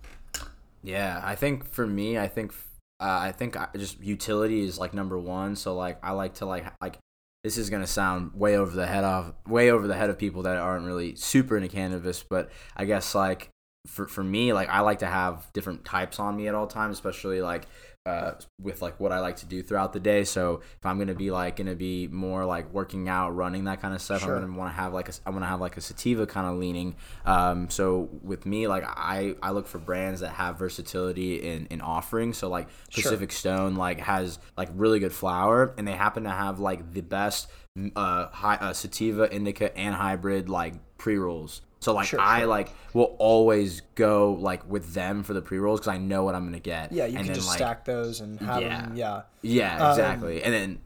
Yeah, 0.82 1.20
I 1.24 1.34
think 1.34 1.68
for 1.68 1.86
me, 1.86 2.18
I 2.18 2.28
think 2.28 2.52
uh, 3.00 3.18
I 3.22 3.32
think 3.32 3.56
I, 3.56 3.68
just 3.76 4.00
utility 4.00 4.64
is 4.64 4.78
like 4.78 4.94
number 4.94 5.18
one. 5.18 5.56
So 5.56 5.74
like 5.74 5.98
I 6.02 6.12
like 6.12 6.34
to 6.34 6.46
like 6.46 6.66
like 6.80 6.98
this 7.44 7.58
is 7.58 7.70
gonna 7.70 7.86
sound 7.86 8.32
way 8.34 8.56
over 8.56 8.74
the 8.74 8.86
head 8.86 9.04
of 9.04 9.34
way 9.46 9.70
over 9.70 9.86
the 9.86 9.94
head 9.94 10.10
of 10.10 10.18
people 10.18 10.42
that 10.42 10.56
aren't 10.56 10.86
really 10.86 11.16
super 11.16 11.56
into 11.56 11.68
cannabis, 11.68 12.22
but 12.22 12.50
I 12.76 12.84
guess 12.84 13.14
like 13.14 13.50
for 13.88 14.06
for 14.06 14.22
me, 14.22 14.52
like 14.52 14.68
I 14.68 14.80
like 14.80 15.00
to 15.00 15.06
have 15.06 15.50
different 15.52 15.84
types 15.84 16.20
on 16.20 16.36
me 16.36 16.46
at 16.48 16.54
all 16.54 16.66
times, 16.66 16.96
especially 16.96 17.40
like 17.40 17.66
uh, 18.06 18.32
with 18.58 18.80
like 18.80 18.98
what 18.98 19.12
I 19.12 19.20
like 19.20 19.36
to 19.36 19.46
do 19.46 19.62
throughout 19.62 19.92
the 19.92 20.00
day. 20.00 20.24
So 20.24 20.62
if 20.78 20.86
I'm 20.86 20.98
gonna 20.98 21.14
be 21.14 21.30
like 21.30 21.56
gonna 21.56 21.74
be 21.74 22.06
more 22.08 22.44
like 22.44 22.72
working 22.72 23.08
out, 23.08 23.30
running 23.36 23.64
that 23.64 23.82
kind 23.82 23.94
of 23.94 24.00
stuff, 24.00 24.22
Sure. 24.22 24.36
I'm 24.36 24.42
gonna 24.42 24.58
want 24.58 24.70
to 24.72 24.80
have 24.80 24.94
like 24.94 25.08
a 25.08 25.12
I 25.26 25.30
want 25.30 25.42
to 25.42 25.46
have 25.46 25.60
like 25.60 25.76
a 25.76 25.80
sativa 25.80 26.26
kind 26.26 26.46
of 26.46 26.56
leaning. 26.56 26.96
Um, 27.26 27.68
so 27.68 28.08
with 28.22 28.46
me, 28.46 28.66
like 28.66 28.84
I 28.86 29.34
I 29.42 29.50
look 29.50 29.66
for 29.66 29.78
brands 29.78 30.20
that 30.20 30.30
have 30.30 30.58
versatility 30.58 31.36
in 31.36 31.66
in 31.66 31.80
offering. 31.80 32.32
So 32.32 32.48
like 32.48 32.68
Sure. 32.88 33.02
Pacific 33.02 33.32
Stone 33.32 33.74
like 33.74 34.00
has 34.00 34.38
like 34.56 34.68
really 34.74 35.00
good 35.00 35.12
flower, 35.12 35.74
and 35.76 35.86
they 35.86 35.92
happen 35.92 36.24
to 36.24 36.30
have 36.30 36.60
like 36.60 36.92
the 36.92 37.02
best 37.02 37.48
uh, 37.94 38.28
high, 38.28 38.56
uh 38.56 38.72
sativa, 38.72 39.32
indica, 39.34 39.76
and 39.76 39.94
hybrid 39.94 40.48
like 40.48 40.74
pre 40.96 41.16
rolls. 41.18 41.60
So 41.80 41.94
like 41.94 42.08
Sure, 42.08 42.20
I 42.20 42.40
sure. 42.40 42.48
like 42.48 42.70
will 42.92 43.14
always 43.18 43.82
go 43.94 44.32
like 44.40 44.68
with 44.68 44.94
them 44.94 45.22
for 45.22 45.32
the 45.34 45.42
pre 45.42 45.58
rolls 45.58 45.80
because 45.80 45.94
I 45.94 45.98
know 45.98 46.24
what 46.24 46.34
I'm 46.34 46.44
gonna 46.44 46.58
get. 46.60 46.90
Yeah, 46.92 47.04
you 47.06 47.10
and 47.16 47.18
can 47.18 47.26
then, 47.26 47.34
just 47.36 47.46
like, 47.48 47.58
stack 47.58 47.84
those 47.84 48.20
and 48.20 48.40
have 48.40 48.62
Yeah. 48.62 48.82
them. 48.82 48.96
Yeah. 48.96 49.22
Yeah, 49.42 49.84
Um, 49.84 49.90
exactly. 49.90 50.42
and 50.42 50.52
then 50.54 50.80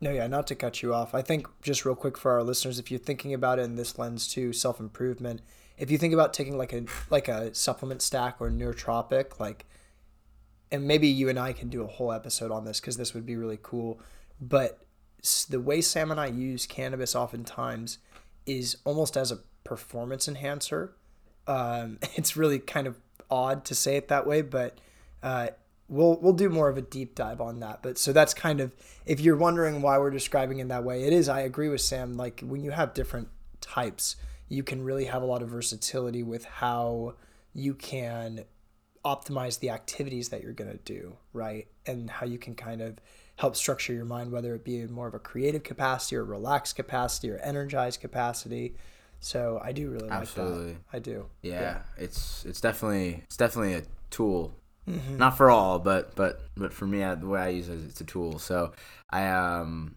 No, 0.00 0.10
yeah, 0.12 0.26
not 0.26 0.46
to 0.48 0.54
cut 0.56 0.82
you 0.82 0.92
off. 0.92 1.14
I 1.14 1.22
think 1.22 1.46
just 1.62 1.84
real 1.84 1.94
quick 1.94 2.18
for 2.18 2.32
our 2.32 2.42
listeners, 2.42 2.78
if 2.80 2.90
you're 2.90 2.98
thinking 3.00 3.32
about 3.34 3.58
it 3.60 3.62
in 3.62 3.76
this 3.76 3.98
lens 3.98 4.26
to 4.34 4.52
self 4.52 4.80
improvement. 4.80 5.42
If 5.78 5.90
you 5.90 5.98
think 5.98 6.12
about 6.14 6.32
taking 6.34 6.56
like 6.58 6.72
a 6.72 6.84
like 7.10 7.28
a 7.28 7.54
supplement 7.54 8.02
stack 8.02 8.36
or 8.40 8.50
nootropic, 8.50 9.40
like, 9.40 9.64
and 10.70 10.86
maybe 10.86 11.08
you 11.08 11.28
and 11.28 11.38
I 11.38 11.52
can 11.52 11.68
do 11.68 11.82
a 11.82 11.86
whole 11.86 12.12
episode 12.12 12.50
on 12.50 12.64
this 12.64 12.78
because 12.80 12.96
this 12.96 13.14
would 13.14 13.26
be 13.26 13.36
really 13.36 13.58
cool. 13.60 14.00
But 14.40 14.84
the 15.48 15.60
way 15.60 15.80
Sam 15.80 16.10
and 16.10 16.20
I 16.20 16.26
use 16.26 16.66
cannabis 16.66 17.14
oftentimes 17.16 17.98
is 18.46 18.76
almost 18.84 19.16
as 19.16 19.30
a 19.32 19.38
performance 19.64 20.28
enhancer. 20.28 20.94
Um, 21.46 21.98
it's 22.14 22.36
really 22.36 22.58
kind 22.58 22.86
of 22.86 22.98
odd 23.30 23.64
to 23.66 23.74
say 23.74 23.96
it 23.96 24.08
that 24.08 24.26
way, 24.26 24.42
but 24.42 24.78
uh, 25.22 25.48
we'll 25.88 26.18
we'll 26.20 26.32
do 26.32 26.48
more 26.48 26.68
of 26.68 26.76
a 26.76 26.82
deep 26.82 27.14
dive 27.14 27.40
on 27.40 27.60
that. 27.60 27.82
But 27.82 27.98
so 27.98 28.12
that's 28.12 28.34
kind 28.34 28.60
of 28.60 28.74
if 29.06 29.20
you're 29.20 29.36
wondering 29.36 29.82
why 29.82 29.98
we're 29.98 30.10
describing 30.10 30.58
it 30.58 30.68
that 30.68 30.84
way, 30.84 31.04
it 31.04 31.12
is. 31.12 31.28
I 31.28 31.40
agree 31.40 31.68
with 31.68 31.80
Sam. 31.80 32.14
Like 32.14 32.40
when 32.40 32.62
you 32.62 32.70
have 32.70 32.94
different 32.94 33.28
types, 33.60 34.16
you 34.48 34.62
can 34.62 34.82
really 34.82 35.06
have 35.06 35.22
a 35.22 35.26
lot 35.26 35.42
of 35.42 35.48
versatility 35.48 36.22
with 36.22 36.44
how 36.44 37.14
you 37.54 37.74
can 37.74 38.44
optimize 39.04 39.58
the 39.58 39.70
activities 39.70 40.28
that 40.28 40.42
you're 40.42 40.52
going 40.52 40.70
to 40.70 40.78
do, 40.78 41.16
right? 41.32 41.66
And 41.86 42.08
how 42.08 42.26
you 42.26 42.38
can 42.38 42.54
kind 42.54 42.80
of 42.80 42.98
help 43.36 43.56
structure 43.56 43.92
your 43.92 44.04
mind, 44.04 44.30
whether 44.30 44.54
it 44.54 44.64
be 44.64 44.86
more 44.86 45.08
of 45.08 45.14
a 45.14 45.18
creative 45.18 45.62
capacity 45.62 46.16
or 46.16 46.24
relaxed 46.24 46.76
capacity 46.76 47.30
or 47.30 47.38
energized 47.38 48.00
capacity. 48.00 48.76
So 49.22 49.60
I 49.62 49.72
do 49.72 49.90
really 49.90 50.08
like 50.08 50.22
Absolutely. 50.22 50.72
that. 50.72 50.80
I 50.92 50.98
do. 50.98 51.26
yeah, 51.42 51.82
it's 51.96 52.44
it's 52.44 52.60
definitely 52.60 53.22
it's 53.24 53.36
definitely 53.36 53.74
a 53.74 53.82
tool. 54.10 54.54
Mm-hmm. 54.88 55.16
Not 55.16 55.36
for 55.36 55.48
all, 55.48 55.78
but 55.78 56.14
but 56.16 56.40
but 56.56 56.72
for 56.72 56.86
me, 56.86 57.04
I, 57.04 57.14
the 57.14 57.28
way 57.28 57.40
I 57.40 57.48
use 57.48 57.68
it, 57.68 57.78
it's 57.88 58.00
a 58.00 58.04
tool. 58.04 58.40
So 58.40 58.72
I 59.10 59.28
um 59.28 59.94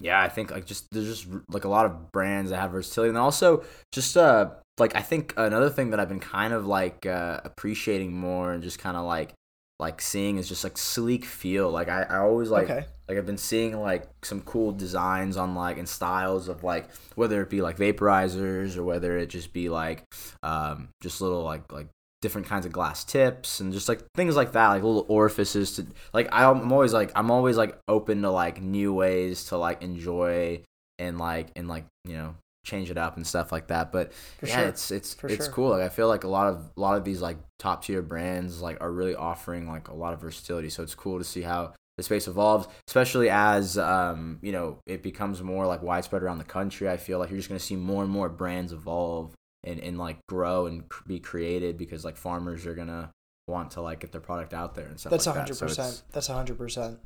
yeah, 0.00 0.22
I 0.22 0.28
think 0.28 0.52
like 0.52 0.66
just 0.66 0.86
there's 0.92 1.06
just 1.06 1.26
like 1.50 1.64
a 1.64 1.68
lot 1.68 1.84
of 1.84 2.12
brands 2.12 2.50
that 2.50 2.60
have 2.60 2.70
versatility, 2.70 3.08
and 3.08 3.18
also 3.18 3.64
just 3.92 4.16
uh 4.16 4.50
like 4.78 4.94
I 4.94 5.02
think 5.02 5.34
another 5.36 5.70
thing 5.70 5.90
that 5.90 5.98
I've 5.98 6.08
been 6.08 6.20
kind 6.20 6.52
of 6.52 6.66
like 6.66 7.06
uh, 7.06 7.40
appreciating 7.44 8.12
more 8.12 8.52
and 8.52 8.62
just 8.62 8.78
kind 8.78 8.96
of 8.96 9.04
like 9.04 9.34
like 9.78 10.00
seeing 10.00 10.38
is 10.38 10.48
just 10.48 10.64
like 10.64 10.76
sleek 10.76 11.24
feel. 11.24 11.70
Like 11.70 11.88
I, 11.88 12.02
I 12.02 12.18
always 12.18 12.50
like 12.50 12.68
Okay. 12.68 12.86
like 13.08 13.16
I've 13.18 13.26
been 13.26 13.38
seeing 13.38 13.80
like 13.80 14.08
some 14.22 14.40
cool 14.42 14.72
designs 14.72 15.36
on 15.36 15.54
like 15.54 15.78
and 15.78 15.88
styles 15.88 16.48
of 16.48 16.64
like 16.64 16.88
whether 17.14 17.40
it 17.42 17.50
be 17.50 17.62
like 17.62 17.76
vaporizers 17.76 18.76
or 18.76 18.82
whether 18.84 19.16
it 19.18 19.26
just 19.28 19.52
be 19.52 19.68
like 19.68 20.02
um 20.42 20.88
just 21.00 21.20
little 21.20 21.42
like 21.44 21.70
like 21.72 21.86
different 22.20 22.48
kinds 22.48 22.66
of 22.66 22.72
glass 22.72 23.04
tips 23.04 23.60
and 23.60 23.72
just 23.72 23.88
like 23.88 24.00
things 24.16 24.34
like 24.34 24.50
that 24.50 24.68
like 24.70 24.82
little 24.82 25.06
orifices 25.08 25.76
to 25.76 25.86
like 26.12 26.28
I'm 26.32 26.62
I'm 26.62 26.72
always 26.72 26.92
like 26.92 27.12
I'm 27.14 27.30
always 27.30 27.56
like 27.56 27.78
open 27.86 28.22
to 28.22 28.30
like 28.30 28.60
new 28.60 28.92
ways 28.92 29.44
to 29.46 29.56
like 29.56 29.82
enjoy 29.84 30.62
and 30.98 31.18
like 31.18 31.52
and 31.54 31.68
like 31.68 31.84
you 32.04 32.16
know 32.16 32.34
change 32.68 32.90
it 32.90 32.98
up 32.98 33.16
and 33.16 33.26
stuff 33.26 33.50
like 33.50 33.66
that 33.68 33.90
but 33.90 34.12
For 34.38 34.46
yeah 34.46 34.58
sure. 34.60 34.68
it's 34.68 34.90
it's 34.90 35.14
For 35.14 35.28
it's 35.28 35.46
sure. 35.46 35.52
cool 35.54 35.70
like 35.70 35.82
I 35.82 35.88
feel 35.88 36.08
like 36.08 36.24
a 36.24 36.28
lot 36.28 36.46
of 36.48 36.70
a 36.76 36.80
lot 36.80 36.96
of 36.96 37.04
these 37.04 37.20
like 37.20 37.38
top 37.58 37.82
tier 37.84 38.02
brands 38.02 38.60
like 38.60 38.80
are 38.80 38.92
really 38.92 39.14
offering 39.14 39.66
like 39.68 39.88
a 39.88 39.94
lot 39.94 40.12
of 40.12 40.20
versatility 40.20 40.68
so 40.70 40.82
it's 40.82 40.94
cool 40.94 41.18
to 41.18 41.24
see 41.24 41.42
how 41.42 41.72
the 41.96 42.02
space 42.04 42.28
evolves 42.28 42.68
especially 42.86 43.28
as 43.30 43.76
um 43.78 44.38
you 44.42 44.52
know 44.52 44.78
it 44.86 45.02
becomes 45.02 45.42
more 45.42 45.66
like 45.66 45.82
widespread 45.82 46.22
around 46.22 46.38
the 46.38 46.44
country 46.44 46.88
I 46.88 46.96
feel 46.96 47.18
like 47.18 47.30
you're 47.30 47.38
just 47.38 47.48
going 47.48 47.58
to 47.58 47.64
see 47.64 47.74
more 47.76 48.02
and 48.04 48.12
more 48.12 48.28
brands 48.28 48.72
evolve 48.72 49.34
and, 49.64 49.80
and 49.80 49.98
like 49.98 50.18
grow 50.28 50.66
and 50.66 50.84
be 51.06 51.18
created 51.18 51.76
because 51.76 52.04
like 52.04 52.16
farmers 52.16 52.66
are 52.66 52.74
gonna 52.74 53.10
want 53.48 53.72
to 53.72 53.80
like 53.80 53.98
get 54.00 54.12
their 54.12 54.20
product 54.20 54.54
out 54.54 54.74
there 54.76 54.86
and 54.86 55.00
stuff 55.00 55.10
That's 55.10 55.26
like 55.26 55.34
hundred 55.36 55.54
that. 55.54 55.56
So 55.56 55.66
percent. 55.66 56.02
That's 56.12 56.26
hundred 56.28 56.58
percent. 56.58 56.98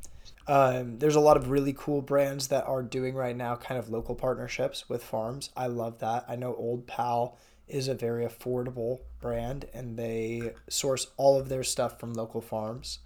Um, 0.47 0.99
there's 0.99 1.15
a 1.15 1.19
lot 1.21 1.37
of 1.37 1.49
really 1.49 1.73
cool 1.77 2.01
brands 2.01 2.47
that 2.49 2.65
are 2.65 2.83
doing 2.83 3.15
right 3.15 3.35
now, 3.35 3.55
kind 3.55 3.79
of 3.79 3.89
local 3.89 4.13
partnerships 4.15 4.89
with 4.89 5.03
farms. 5.03 5.49
I 5.55 5.67
love 5.67 5.99
that. 5.99 6.25
I 6.27 6.35
know 6.35 6.53
Old 6.55 6.85
Pal 6.85 7.37
is 7.67 7.87
a 7.87 7.93
very 7.93 8.25
affordable 8.25 8.99
brand, 9.21 9.65
and 9.73 9.97
they 9.97 10.51
source 10.69 11.07
all 11.17 11.39
of 11.39 11.47
their 11.47 11.63
stuff 11.63 11.97
from 11.99 12.13
local 12.13 12.41
farms. 12.41 12.99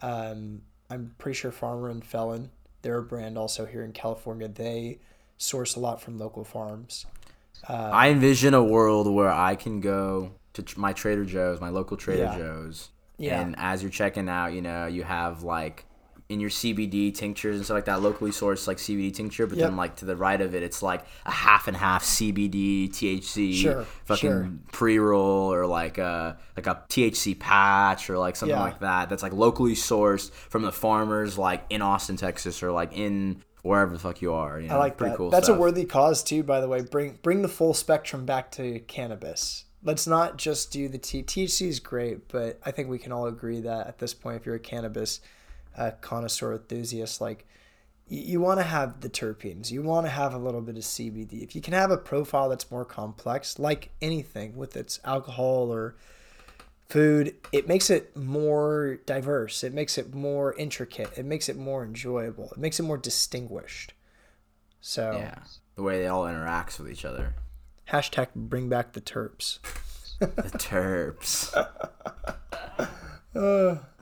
Um, 0.00 0.62
I'm 0.88 1.14
pretty 1.18 1.36
sure 1.36 1.50
Farmer 1.50 1.88
and 1.88 2.04
Felon, 2.04 2.50
they're 2.82 2.98
a 2.98 3.02
brand 3.02 3.36
also 3.36 3.66
here 3.66 3.82
in 3.82 3.92
California. 3.92 4.46
They 4.46 5.00
source 5.38 5.74
a 5.74 5.80
lot 5.80 6.00
from 6.00 6.18
local 6.18 6.44
farms. 6.44 7.06
Uh, 7.68 7.72
I 7.92 8.10
envision 8.10 8.54
a 8.54 8.62
world 8.62 9.12
where 9.12 9.30
I 9.30 9.56
can 9.56 9.80
go 9.80 10.32
to 10.52 10.62
tr- 10.62 10.78
my 10.78 10.92
Trader 10.92 11.24
Joe's, 11.24 11.60
my 11.60 11.70
local 11.70 11.96
Trader 11.96 12.22
Yeah. 12.24 12.38
Joe's, 12.38 12.90
Yeah. 13.18 13.40
and 13.40 13.56
as 13.58 13.82
you're 13.82 13.90
checking 13.90 14.28
out, 14.28 14.52
you 14.52 14.62
know, 14.62 14.86
you 14.86 15.02
have 15.02 15.42
like 15.42 15.84
in 16.28 16.40
your 16.40 16.50
CBD 16.50 17.14
tinctures 17.14 17.54
and 17.56 17.64
stuff 17.64 17.76
like 17.76 17.84
that, 17.84 18.02
locally 18.02 18.32
sourced 18.32 18.66
like 18.66 18.78
CBD 18.78 19.12
tincture, 19.14 19.46
but 19.46 19.56
Yep. 19.58 19.68
then 19.68 19.76
like 19.76 19.96
to 19.96 20.04
the 20.04 20.16
right 20.16 20.40
of 20.40 20.54
it, 20.56 20.62
it's 20.64 20.82
like 20.82 21.04
a 21.24 21.30
half 21.30 21.68
and 21.68 21.76
half 21.76 22.02
CBD, 22.04 22.88
THC, 22.88 23.54
Sure, 23.54 23.84
fucking 24.06 24.30
sure. 24.30 24.50
pre 24.72 24.98
roll 24.98 25.52
or 25.52 25.66
like 25.66 25.98
a 25.98 26.36
like 26.56 26.66
a 26.66 26.82
THC 26.88 27.38
patch 27.38 28.10
or 28.10 28.18
like 28.18 28.34
something 28.36 28.56
Yeah. 28.56 28.62
like 28.62 28.80
that. 28.80 29.08
That's 29.08 29.22
like 29.22 29.32
locally 29.32 29.74
sourced 29.74 30.30
from 30.32 30.62
the 30.62 30.72
farmers, 30.72 31.38
like 31.38 31.64
in 31.70 31.80
Austin, 31.82 32.16
Texas, 32.16 32.62
or 32.62 32.72
like 32.72 32.92
in 32.92 33.42
wherever 33.62 33.92
the 33.92 33.98
fuck 34.00 34.20
you 34.22 34.32
are. 34.32 34.58
You 34.60 34.68
know, 34.68 34.74
I 34.74 34.78
like 34.78 34.96
pretty 34.96 35.10
that. 35.12 35.16
cool. 35.16 35.30
That's 35.30 35.46
stuff. 35.46 35.58
a 35.58 35.60
worthy 35.60 35.84
cause 35.84 36.22
too, 36.24 36.42
by 36.42 36.60
the 36.60 36.68
way. 36.68 36.82
Bring 36.82 37.18
bring 37.22 37.42
the 37.42 37.48
full 37.48 37.72
spectrum 37.74 38.26
back 38.26 38.50
to 38.52 38.80
cannabis. 38.80 39.62
let's 39.84 40.06
not 40.08 40.36
just 40.36 40.72
do 40.72 40.88
the 40.88 40.98
T- 40.98 41.22
THC 41.22 41.68
is 41.68 41.78
great, 41.78 42.26
but 42.26 42.58
I 42.66 42.72
think 42.72 42.88
we 42.88 42.98
can 42.98 43.12
all 43.12 43.26
agree 43.26 43.60
that 43.60 43.86
at 43.86 43.98
this 43.98 44.14
point, 44.14 44.34
if 44.36 44.44
you're 44.44 44.56
a 44.56 44.58
cannabis 44.58 45.20
uh, 45.76 45.92
connoisseur 46.00 46.54
enthusiast, 46.54 47.20
like 47.20 47.46
you, 48.08 48.20
you 48.20 48.40
want 48.40 48.58
to 48.60 48.64
have 48.64 49.00
the 49.00 49.10
terpenes, 49.10 49.70
you 49.70 49.82
want 49.82 50.06
to 50.06 50.10
have 50.10 50.34
a 50.34 50.38
little 50.38 50.60
bit 50.60 50.76
of 50.76 50.82
CBD. 50.82 51.42
If 51.42 51.54
you 51.54 51.60
can 51.60 51.72
have 51.74 51.90
a 51.90 51.96
profile 51.98 52.48
that's 52.48 52.70
more 52.70 52.84
complex, 52.84 53.58
like 53.58 53.90
anything 54.00 54.56
with 54.56 54.76
its 54.76 55.00
alcohol 55.04 55.72
or 55.72 55.96
food, 56.88 57.34
it 57.52 57.66
makes 57.68 57.90
it 57.90 58.16
more 58.16 58.98
diverse. 59.06 59.64
It 59.64 59.74
makes 59.74 59.98
it 59.98 60.14
more 60.14 60.54
intricate. 60.54 61.10
It 61.16 61.24
makes 61.24 61.48
it 61.48 61.56
more 61.56 61.84
enjoyable. 61.84 62.50
It 62.52 62.58
makes 62.58 62.78
it 62.78 62.84
more 62.84 62.98
distinguished. 62.98 63.92
So 64.80 65.12
Yeah, 65.12 65.38
the 65.74 65.82
way 65.82 65.98
they 66.00 66.06
all 66.06 66.24
interacts 66.24 66.78
with 66.78 66.90
each 66.90 67.04
other. 67.04 67.34
hashtag 67.90 68.28
bring 68.34 68.68
back 68.68 68.92
the 68.92 69.00
terps. 69.00 69.58
The 70.18 70.26
terps. 70.58 71.52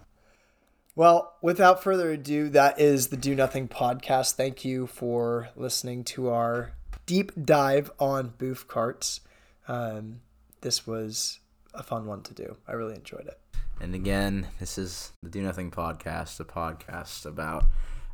Well, 0.97 1.35
without 1.43 1.83
further 1.83 2.13
ado, 2.13 2.49
that 2.51 2.81
is 2.81 3.09
the 3.09 3.17
Do 3.17 3.35
Nothing 3.35 3.67
podcast. 3.67 4.35
Thank 4.35 4.65
you 4.65 4.87
for 4.87 5.49
listening 5.57 6.05
to 6.05 6.29
our 6.31 6.73
deep 7.05 7.33
dive 7.45 7.91
on 7.99 8.35
boof 8.39 8.69
carts. 8.69 9.21
Um, 9.67 10.21
this 10.61 10.87
was 10.87 11.41
a 11.75 11.83
fun 11.83 12.07
one 12.07 12.23
to 12.23 12.35
do. 12.35 12.57
I 12.69 12.73
really 12.73 12.95
enjoyed 12.95 13.27
it. 13.27 13.41
And 13.81 13.95
again, 13.95 14.47
this 14.61 14.79
is 14.79 15.13
the 15.21 15.31
Do 15.31 15.43
Nothing 15.43 15.73
podcast, 15.73 16.39
a 16.39 16.45
podcast 16.45 17.27
about 17.27 17.65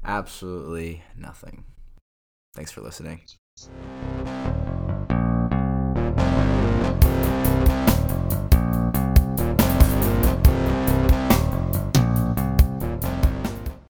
absolutely 0.03 1.03
nothing. 1.19 1.65
Thanks 2.55 2.73
for 2.73 2.81
listening. 2.81 3.21